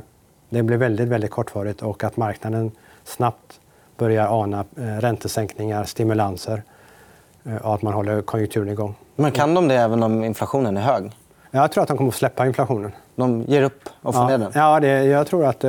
det 0.48 0.62
blir 0.62 0.76
väldigt, 0.76 1.08
väldigt 1.08 1.30
kortvarigt 1.30 1.82
och 1.82 2.04
att 2.04 2.16
marknaden 2.16 2.70
snabbt 3.04 3.60
börjar 3.96 4.42
ana 4.42 4.64
eh, 4.76 4.82
räntesänkningar, 4.82 5.84
stimulanser 5.84 6.62
eh, 7.44 7.56
och 7.56 7.74
att 7.74 7.82
man 7.82 7.92
håller 7.92 8.22
konjunkturen 8.22 8.68
igång. 8.68 8.94
Men 9.16 9.32
kan 9.32 9.54
de 9.54 9.68
det 9.68 9.74
även 9.74 10.02
om 10.02 10.24
inflationen 10.24 10.76
är 10.76 10.80
hög? 10.80 11.10
Jag 11.50 11.72
tror 11.72 11.82
att 11.82 11.88
de 11.88 11.96
kommer 11.96 12.08
att 12.08 12.14
släppa 12.14 12.46
inflationen. 12.46 12.92
De 13.14 13.42
ger 13.42 13.62
upp 13.62 13.88
och 14.02 14.14
får 14.14 14.22
ja, 14.22 14.28
ner 14.28 14.38
den? 14.38 14.52
Ja, 14.54 14.80
det, 14.80 15.04
jag 15.04 15.26
tror 15.26 15.46
att, 15.46 15.60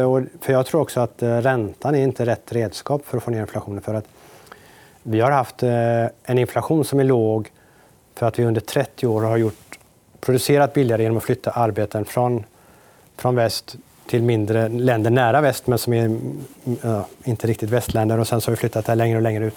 för 0.42 0.52
jag 0.54 0.66
tror 0.66 0.82
också 0.82 1.00
att 1.00 1.24
eh, 1.24 1.38
räntan 1.38 1.96
är 1.96 2.04
inte 2.04 2.26
rätt 2.26 2.52
redskap 2.52 3.06
för 3.06 3.18
att 3.18 3.24
få 3.24 3.32
ner 3.32 3.42
inflationen. 3.42 3.82
För 3.82 3.94
att 3.94 4.06
vi 5.04 5.20
har 5.20 5.32
haft 5.32 5.64
en 6.24 6.38
inflation 6.38 6.86
som 6.86 7.00
är 7.00 7.04
låg 7.04 7.52
för 8.16 8.28
att 8.28 8.40
vi 8.40 8.46
under 8.46 8.62
30 8.62 9.08
år 9.08 9.22
har 9.22 9.38
gjort, 9.38 9.80
producerat 10.20 10.74
billigare 10.74 11.04
genom 11.04 11.18
att 11.18 11.24
flytta 11.24 11.52
arbeten 11.52 12.06
från, 12.06 12.44
från 13.18 13.36
väst 13.36 13.76
till 14.10 14.24
mindre 14.24 14.70
länder 14.70 15.12
nära 15.12 15.42
väst, 15.42 15.68
men 15.68 15.78
som 15.78 15.94
är 15.94 16.06
mm, 16.06 16.46
ja, 16.82 17.06
inte 17.24 17.48
riktigt 17.48 17.70
västländer. 17.70 18.20
Och 18.20 18.28
sen 18.28 18.42
så 18.42 18.52
har 18.52 18.56
vi 18.56 18.58
flyttat 18.58 18.86
det 18.86 18.96
längre 18.96 19.18
och 19.18 19.22
längre 19.22 19.46
ut, 19.46 19.56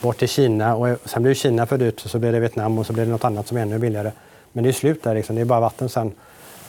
bort 0.00 0.18
till 0.18 0.28
Kina. 0.28 0.76
Och 0.76 0.88
sen 1.04 1.22
blir 1.22 1.34
Kina 1.34 1.66
för 1.66 1.78
dyrt, 1.78 2.04
och 2.04 2.10
så 2.10 2.18
blir 2.18 2.32
det 2.32 2.40
Vietnam 2.40 2.78
och 2.78 2.86
så 2.86 2.92
blir 2.92 3.04
det 3.04 3.10
något 3.10 3.24
annat 3.24 3.46
som 3.46 3.56
är 3.56 3.62
ännu 3.62 3.78
billigare. 3.78 4.12
Men 4.52 4.64
det 4.64 4.70
är 4.70 4.72
slut 4.72 5.02
där, 5.02 5.14
liksom. 5.14 5.36
det 5.36 5.42
är 5.42 5.44
bara 5.44 5.60
vatten 5.60 5.88
sen. 5.88 6.12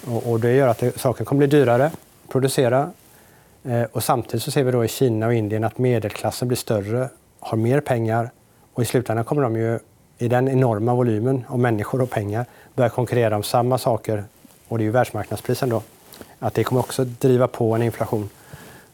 Och, 0.07 0.31
och 0.31 0.39
det 0.39 0.51
gör 0.51 0.67
att 0.67 0.77
det, 0.77 0.99
saker 0.99 1.25
kommer 1.25 1.39
bli 1.39 1.47
dyrare 1.47 1.85
att 1.85 2.31
producera. 2.31 2.89
Eh, 3.63 3.83
och 3.91 4.03
samtidigt 4.03 4.43
så 4.43 4.51
ser 4.51 4.63
vi 4.63 4.71
då 4.71 4.85
i 4.85 4.87
Kina 4.87 5.27
och 5.27 5.33
Indien 5.33 5.63
att 5.63 5.77
medelklassen 5.77 6.47
blir 6.47 6.57
större, 6.57 7.09
har 7.39 7.57
mer 7.57 7.79
pengar 7.79 8.29
och 8.73 8.83
i 8.83 8.85
slutändan 8.85 9.25
kommer 9.25 9.41
de 9.41 9.55
ju 9.55 9.79
i 10.17 10.27
den 10.27 10.47
enorma 10.47 10.93
volymen 10.93 11.45
av 11.47 11.59
människor 11.59 12.01
och 12.01 12.09
pengar 12.09 12.45
börja 12.75 12.89
konkurrera 12.89 13.35
om 13.35 13.43
samma 13.43 13.77
saker. 13.77 14.23
Och 14.67 14.77
det 14.77 14.83
är 14.83 14.85
ju 14.85 14.91
världsmarknadsprisen 14.91 15.69
då 15.69 15.81
att 16.39 16.53
det 16.53 16.63
kommer 16.63 16.81
också 16.81 17.03
driva 17.03 17.47
på 17.47 17.75
en 17.75 17.81
inflation. 17.81 18.29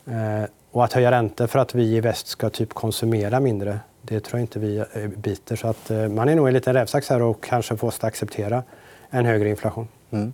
Eh, 0.05 0.49
och 0.71 0.83
att 0.83 0.93
höja 0.93 1.11
räntor 1.11 1.47
för 1.47 1.59
att 1.59 1.75
vi 1.75 1.83
i 1.83 1.99
väst 1.99 2.27
ska 2.27 2.49
typ 2.49 2.73
konsumera 2.73 3.39
mindre, 3.39 3.79
det 4.01 4.19
tror 4.19 4.39
jag 4.39 4.43
inte 4.43 4.59
vi 4.59 4.77
eh, 4.77 5.07
biter. 5.07 5.55
Så 5.55 5.67
att 5.67 5.91
eh, 5.91 6.07
man 6.07 6.29
är 6.29 6.35
nog 6.35 6.47
en 6.47 6.53
liten 6.53 6.73
rävsax 6.73 7.09
här 7.09 7.21
och 7.21 7.43
kanske 7.43 7.77
måste 7.81 8.07
acceptera 8.07 8.63
en 9.09 9.25
högre 9.25 9.49
inflation. 9.49 9.87
Mm. 10.11 10.33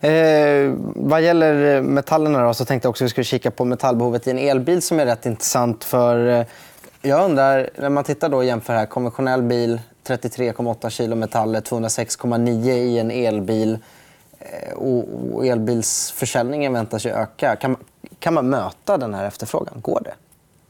Eh, 0.00 0.74
vad 0.96 1.22
gäller 1.22 1.82
metallerna 1.82 2.46
då, 2.46 2.54
så 2.54 2.64
tänkte 2.64 2.86
jag 2.86 2.90
också 2.90 3.04
att 3.04 3.06
vi 3.06 3.10
skulle 3.10 3.24
kika 3.24 3.50
på 3.50 3.64
metallbehovet 3.64 4.26
i 4.26 4.30
en 4.30 4.38
elbil 4.38 4.82
som 4.82 5.00
är 5.00 5.06
rätt 5.06 5.26
intressant. 5.26 5.84
för 5.84 6.46
Jag 7.02 7.24
undrar, 7.24 7.70
när 7.76 7.88
man 7.88 8.04
tittar 8.04 8.28
då 8.28 8.36
och 8.36 8.44
jämför 8.44 8.72
här, 8.74 8.86
konventionell 8.86 9.42
bil 9.42 9.80
33,8 10.06 10.88
kilo 10.88 11.16
metaller, 11.16 11.60
206,9 11.60 12.70
i 12.70 12.98
en 12.98 13.10
elbil. 13.10 13.78
Eh, 14.44 14.72
och 14.72 15.46
elbilsförsäljningen 15.46 16.72
väntas 16.72 17.06
ju 17.06 17.10
öka. 17.10 17.56
Kan, 17.56 17.76
kan 18.18 18.34
man 18.34 18.48
möta 18.48 18.96
den 18.96 19.14
här 19.14 19.26
efterfrågan? 19.26 19.74
Går 19.82 20.02
det? 20.04 20.14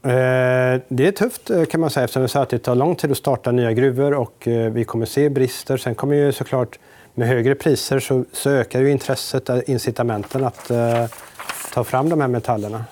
Eh, 0.09 0.81
det 0.87 1.07
är 1.07 1.11
tufft 1.11 1.49
eh, 1.49 1.65
kan 1.65 1.81
man 1.81 1.89
säga 1.89 2.03
eftersom 2.03 2.41
att 2.41 2.49
det 2.49 2.59
tar 2.59 2.75
lång 2.75 2.95
tid 2.95 3.11
att 3.11 3.17
starta 3.17 3.51
nya 3.51 3.73
gruvor 3.73 4.13
och 4.13 4.47
vi 4.71 4.83
kommer 4.83 5.05
se 5.05 5.29
brister. 5.29 5.77
Sen 5.77 5.95
kommer 5.95 6.15
ju 6.15 6.31
såklart 6.31 6.79
med 7.13 7.27
högre 7.27 7.55
priser 7.55 7.99
så, 7.99 8.25
så 8.31 8.49
ökar 8.49 8.79
ju 8.81 8.91
intresset, 8.91 9.49
incitamenten 9.67 10.43
att 10.43 10.71
ta 11.73 11.83
fram 11.83 12.09
de 12.09 12.21
här 12.21 12.27
metallerna. 12.27 12.85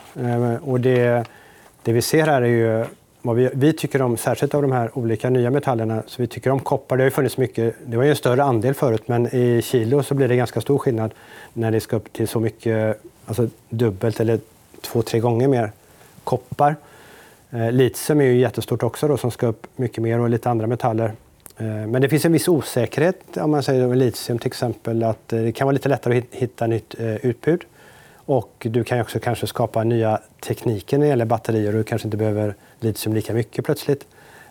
Och 0.62 0.80
det, 0.80 1.26
det 1.84 1.94
vi 1.94 2.02
ser 2.02 2.28
här 2.28 2.42
är 2.42 2.46
ju 2.46 2.86
vad 3.26 3.36
vi, 3.36 3.50
vi, 3.54 3.74
tycker 3.74 4.02
om, 4.02 4.18
särskilt 4.18 4.56
av 4.56 4.62
de 4.62 4.72
här 4.72 4.98
olika 4.98 5.30
nya 5.30 5.52
metallerna, 5.52 6.04
så 6.08 6.22
vi 6.22 6.28
tycker 6.28 6.50
om 6.50 6.60
koppar. 6.60 6.98
Det 6.98 7.04
har 7.04 7.10
funnits 7.10 7.38
mycket, 7.38 7.76
det 7.86 7.98
var 7.98 8.04
ju 8.04 8.10
en 8.10 8.16
större 8.16 8.44
andel 8.44 8.74
förut, 8.74 9.04
men 9.06 9.36
i 9.36 9.62
kilo 9.62 10.04
så 10.04 10.14
blir 10.14 10.28
det 10.28 10.36
ganska 10.36 10.62
stor 10.62 10.78
skillnad 10.78 11.14
när 11.54 11.72
det 11.72 11.80
ska 11.80 11.96
upp 11.96 12.14
till 12.14 12.28
så 12.28 12.40
mycket, 12.40 13.02
alltså 13.26 13.48
dubbelt 13.70 14.20
eller 14.20 14.40
två, 14.82 15.02
tre 15.02 15.20
gånger 15.20 15.48
mer 15.48 15.72
koppar. 16.24 16.76
Eh, 17.52 17.72
litium 17.72 18.22
är 18.22 18.26
ju 18.26 18.40
jättestort 18.40 18.84
också 18.84 19.08
då, 19.08 19.18
som 19.18 19.32
ska 19.32 19.48
upp 19.48 19.68
mycket 19.76 20.04
mer 20.04 20.20
och 20.20 20.30
lite 20.30 20.50
andra 20.50 20.68
metaller. 20.68 21.12
Eh, 21.58 21.66
men 21.66 22.02
det 22.02 22.10
finns 22.10 22.26
en 22.26 22.32
viss 22.32 22.48
osäkerhet 22.48 23.38
om 23.38 23.52
man 23.52 23.64
säger 23.64 23.88
med 23.88 23.98
litium 23.98 24.40
till 24.40 24.48
exempel, 24.48 25.04
att 25.04 25.34
eh, 25.34 25.40
det 25.40 25.52
kan 25.52 25.66
vara 25.66 25.74
lite 25.74 25.90
lättare 25.90 26.18
att 26.18 26.24
hitta 26.32 26.68
nytt 26.68 27.00
eh, 27.00 27.16
utbud. 27.16 27.62
Och 28.26 28.68
du 28.70 28.84
kan 28.84 29.02
också 29.02 29.20
kanske 29.20 29.48
skapa 29.48 29.84
nya 29.84 30.20
tekniker 30.40 30.98
när 30.98 31.06
det 31.06 31.10
gäller 31.10 31.26
batterier 31.26 31.68
och 31.68 31.78
du 31.78 31.84
kanske 31.84 32.08
inte 32.08 32.18
behöver 32.18 32.56
litium 32.84 33.16
lika 33.16 33.34
mycket 33.34 33.66
plötsligt. 33.66 34.06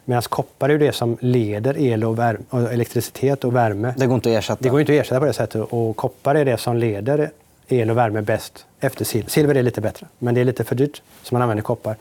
Medan 0.05 0.23
koppar 0.23 0.69
är 0.69 0.79
det 0.79 0.93
som 0.93 1.19
leder 1.21 1.79
el 1.79 2.05
och, 2.05 2.19
värme, 2.19 2.45
och, 2.51 2.73
elektricitet 2.73 3.45
och 3.45 3.57
värme. 3.57 3.95
Det 3.97 4.07
går 4.07 4.15
inte 4.15 4.31
att 4.31 4.39
ersätta? 4.39 4.63
Det 4.63 4.69
går 4.69 4.81
inte 4.81 4.93
att 4.93 5.01
ersätta 5.01 5.21
på 5.21 5.27
det 5.27 5.33
sättet. 5.33 5.67
Och 5.71 5.97
koppar 5.97 6.35
är 6.35 6.45
det 6.45 6.59
som 6.59 6.77
leder 6.77 7.31
el 7.69 7.91
och 7.91 7.97
värme 7.97 8.23
bäst 8.23 8.67
efter 8.81 9.05
silver. 9.05 9.31
Silver 9.31 9.55
är 9.55 9.63
lite 9.63 9.81
bättre, 9.81 10.07
men 10.19 10.35
det 10.35 10.41
är 10.41 10.45
lite 10.45 10.65
för 10.65 10.75
dyrt, 10.75 11.03
så 11.23 11.35
man 11.35 11.43
använder 11.43 11.63
koppar. 11.63 11.97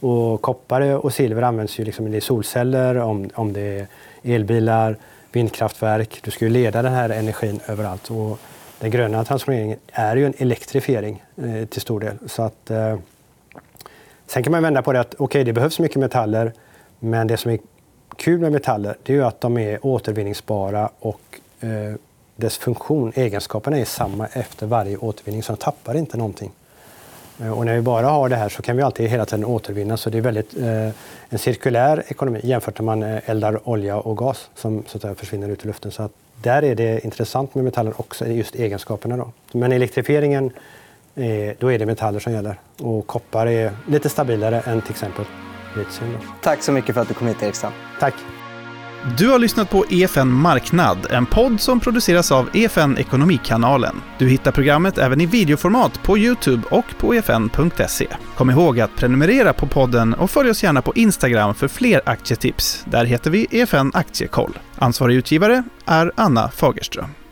Och 0.00 0.42
koppar 0.42 0.80
och 0.80 1.14
silver 1.14 1.42
används 1.42 1.78
ju 1.78 1.84
liksom 1.84 2.14
i 2.14 2.20
solceller, 2.20 2.96
om, 2.96 3.30
om 3.34 3.52
det 3.52 3.60
är 3.60 3.86
elbilar, 4.22 4.96
vindkraftverk. 5.32 6.20
Du 6.22 6.30
ska 6.30 6.44
ju 6.44 6.50
leda 6.50 6.82
den 6.82 6.92
här 6.92 7.10
energin 7.10 7.60
överallt. 7.66 8.10
Och 8.10 8.38
den 8.80 8.90
gröna 8.90 9.24
transformeringen 9.24 9.78
är 9.92 10.16
ju 10.16 10.26
en 10.26 10.34
elektrifiering 10.38 11.22
eh, 11.36 11.68
till 11.68 11.80
stor 11.80 12.00
del. 12.00 12.18
Så 12.26 12.42
att, 12.42 12.70
eh, 12.70 12.96
sen 14.34 14.42
kan 14.42 14.50
man 14.50 14.62
vända 14.62 14.82
på 14.82 14.92
det 14.92 15.00
att 15.00 15.20
okay, 15.20 15.44
det 15.44 15.52
behövs 15.52 15.78
mycket 15.78 15.96
metaller, 15.96 16.52
men 16.98 17.26
det 17.26 17.36
som 17.36 17.50
är 17.50 17.58
kul 18.16 18.40
med 18.40 18.52
metaller 18.52 18.96
det 19.02 19.16
är 19.16 19.22
att 19.22 19.40
de 19.40 19.58
är 19.58 19.86
återvinningsbara 19.86 20.90
och 20.98 21.20
eh, 21.60 21.94
dess 22.36 22.58
funktion, 22.58 23.12
egenskaperna 23.14 23.78
är 23.78 23.84
samma 23.84 24.26
efter 24.26 24.66
varje 24.66 24.96
återvinning, 24.96 25.42
så 25.42 25.52
de 25.52 25.58
tappar 25.58 25.96
inte 25.96 26.16
någonting. 26.16 26.52
Eh, 27.40 27.58
och 27.58 27.66
när 27.66 27.74
vi 27.74 27.80
bara 27.80 28.06
har 28.06 28.28
det 28.28 28.36
här 28.36 28.48
så 28.48 28.62
kan 28.62 28.76
vi 28.76 28.82
alltid 28.82 29.10
hela 29.10 29.24
tiden 29.24 29.44
återvinna. 29.44 29.96
Så 29.96 30.10
det 30.10 30.18
är 30.18 30.22
väldigt, 30.22 30.56
eh, 30.58 30.88
en 31.28 31.38
cirkulär 31.38 32.02
ekonomi 32.08 32.40
jämfört 32.42 32.78
med 32.78 32.84
man 32.84 33.02
eh, 33.02 33.30
eldar 33.30 33.68
olja 33.68 33.98
och 33.98 34.16
gas 34.16 34.50
som 34.54 34.82
så 34.86 34.98
att 34.98 35.02
säga, 35.02 35.14
försvinner 35.14 35.48
ut 35.48 35.64
i 35.64 35.66
luften. 35.66 35.90
Så 35.90 36.02
att 36.02 36.12
där 36.42 36.64
är 36.64 36.74
det 36.74 37.04
intressant 37.04 37.54
med 37.54 37.64
metaller 37.64 38.00
också, 38.00 38.26
just 38.26 38.54
egenskaperna. 38.54 39.16
Då. 39.16 39.32
Men 39.52 39.72
elektrifieringen, 39.72 40.52
då 41.58 41.72
är 41.72 41.78
det 41.78 41.86
metaller 41.86 42.20
som 42.20 42.32
gäller. 42.32 42.60
Och 42.80 43.06
koppar 43.06 43.46
är 43.46 43.72
lite 43.86 44.08
stabilare 44.08 44.60
än 44.60 44.82
till 44.82 44.90
exempel 44.90 45.24
litium. 45.76 46.18
Tack 46.42 46.62
så 46.62 46.72
mycket 46.72 46.94
för 46.94 47.02
att 47.02 47.08
du 47.08 47.14
kom 47.14 47.26
hit 47.26 47.42
Eriksson. 47.42 47.72
Tack. 48.00 48.14
Du 49.18 49.28
har 49.28 49.38
lyssnat 49.38 49.70
på 49.70 49.84
EFN 49.90 50.28
Marknad, 50.28 51.06
en 51.10 51.26
podd 51.26 51.60
som 51.60 51.80
produceras 51.80 52.32
av 52.32 52.48
EFN 52.54 52.98
Ekonomikanalen. 52.98 54.00
Du 54.18 54.28
hittar 54.28 54.52
programmet 54.52 54.98
även 54.98 55.20
i 55.20 55.26
videoformat 55.26 56.02
på 56.02 56.18
Youtube 56.18 56.62
och 56.70 56.84
på 56.98 57.14
efn.se. 57.14 58.06
Kom 58.36 58.50
ihåg 58.50 58.80
att 58.80 58.96
prenumerera 58.96 59.52
på 59.52 59.66
podden 59.66 60.14
och 60.14 60.30
följ 60.30 60.50
oss 60.50 60.62
gärna 60.62 60.82
på 60.82 60.92
Instagram 60.94 61.54
för 61.54 61.68
fler 61.68 62.00
aktietips. 62.06 62.84
Där 62.86 63.04
heter 63.04 63.30
vi 63.30 63.46
EFN 63.50 63.90
Aktiekoll. 63.94 64.58
Ansvarig 64.76 65.16
utgivare 65.16 65.62
är 65.86 66.12
Anna 66.16 66.50
Fagerström. 66.50 67.23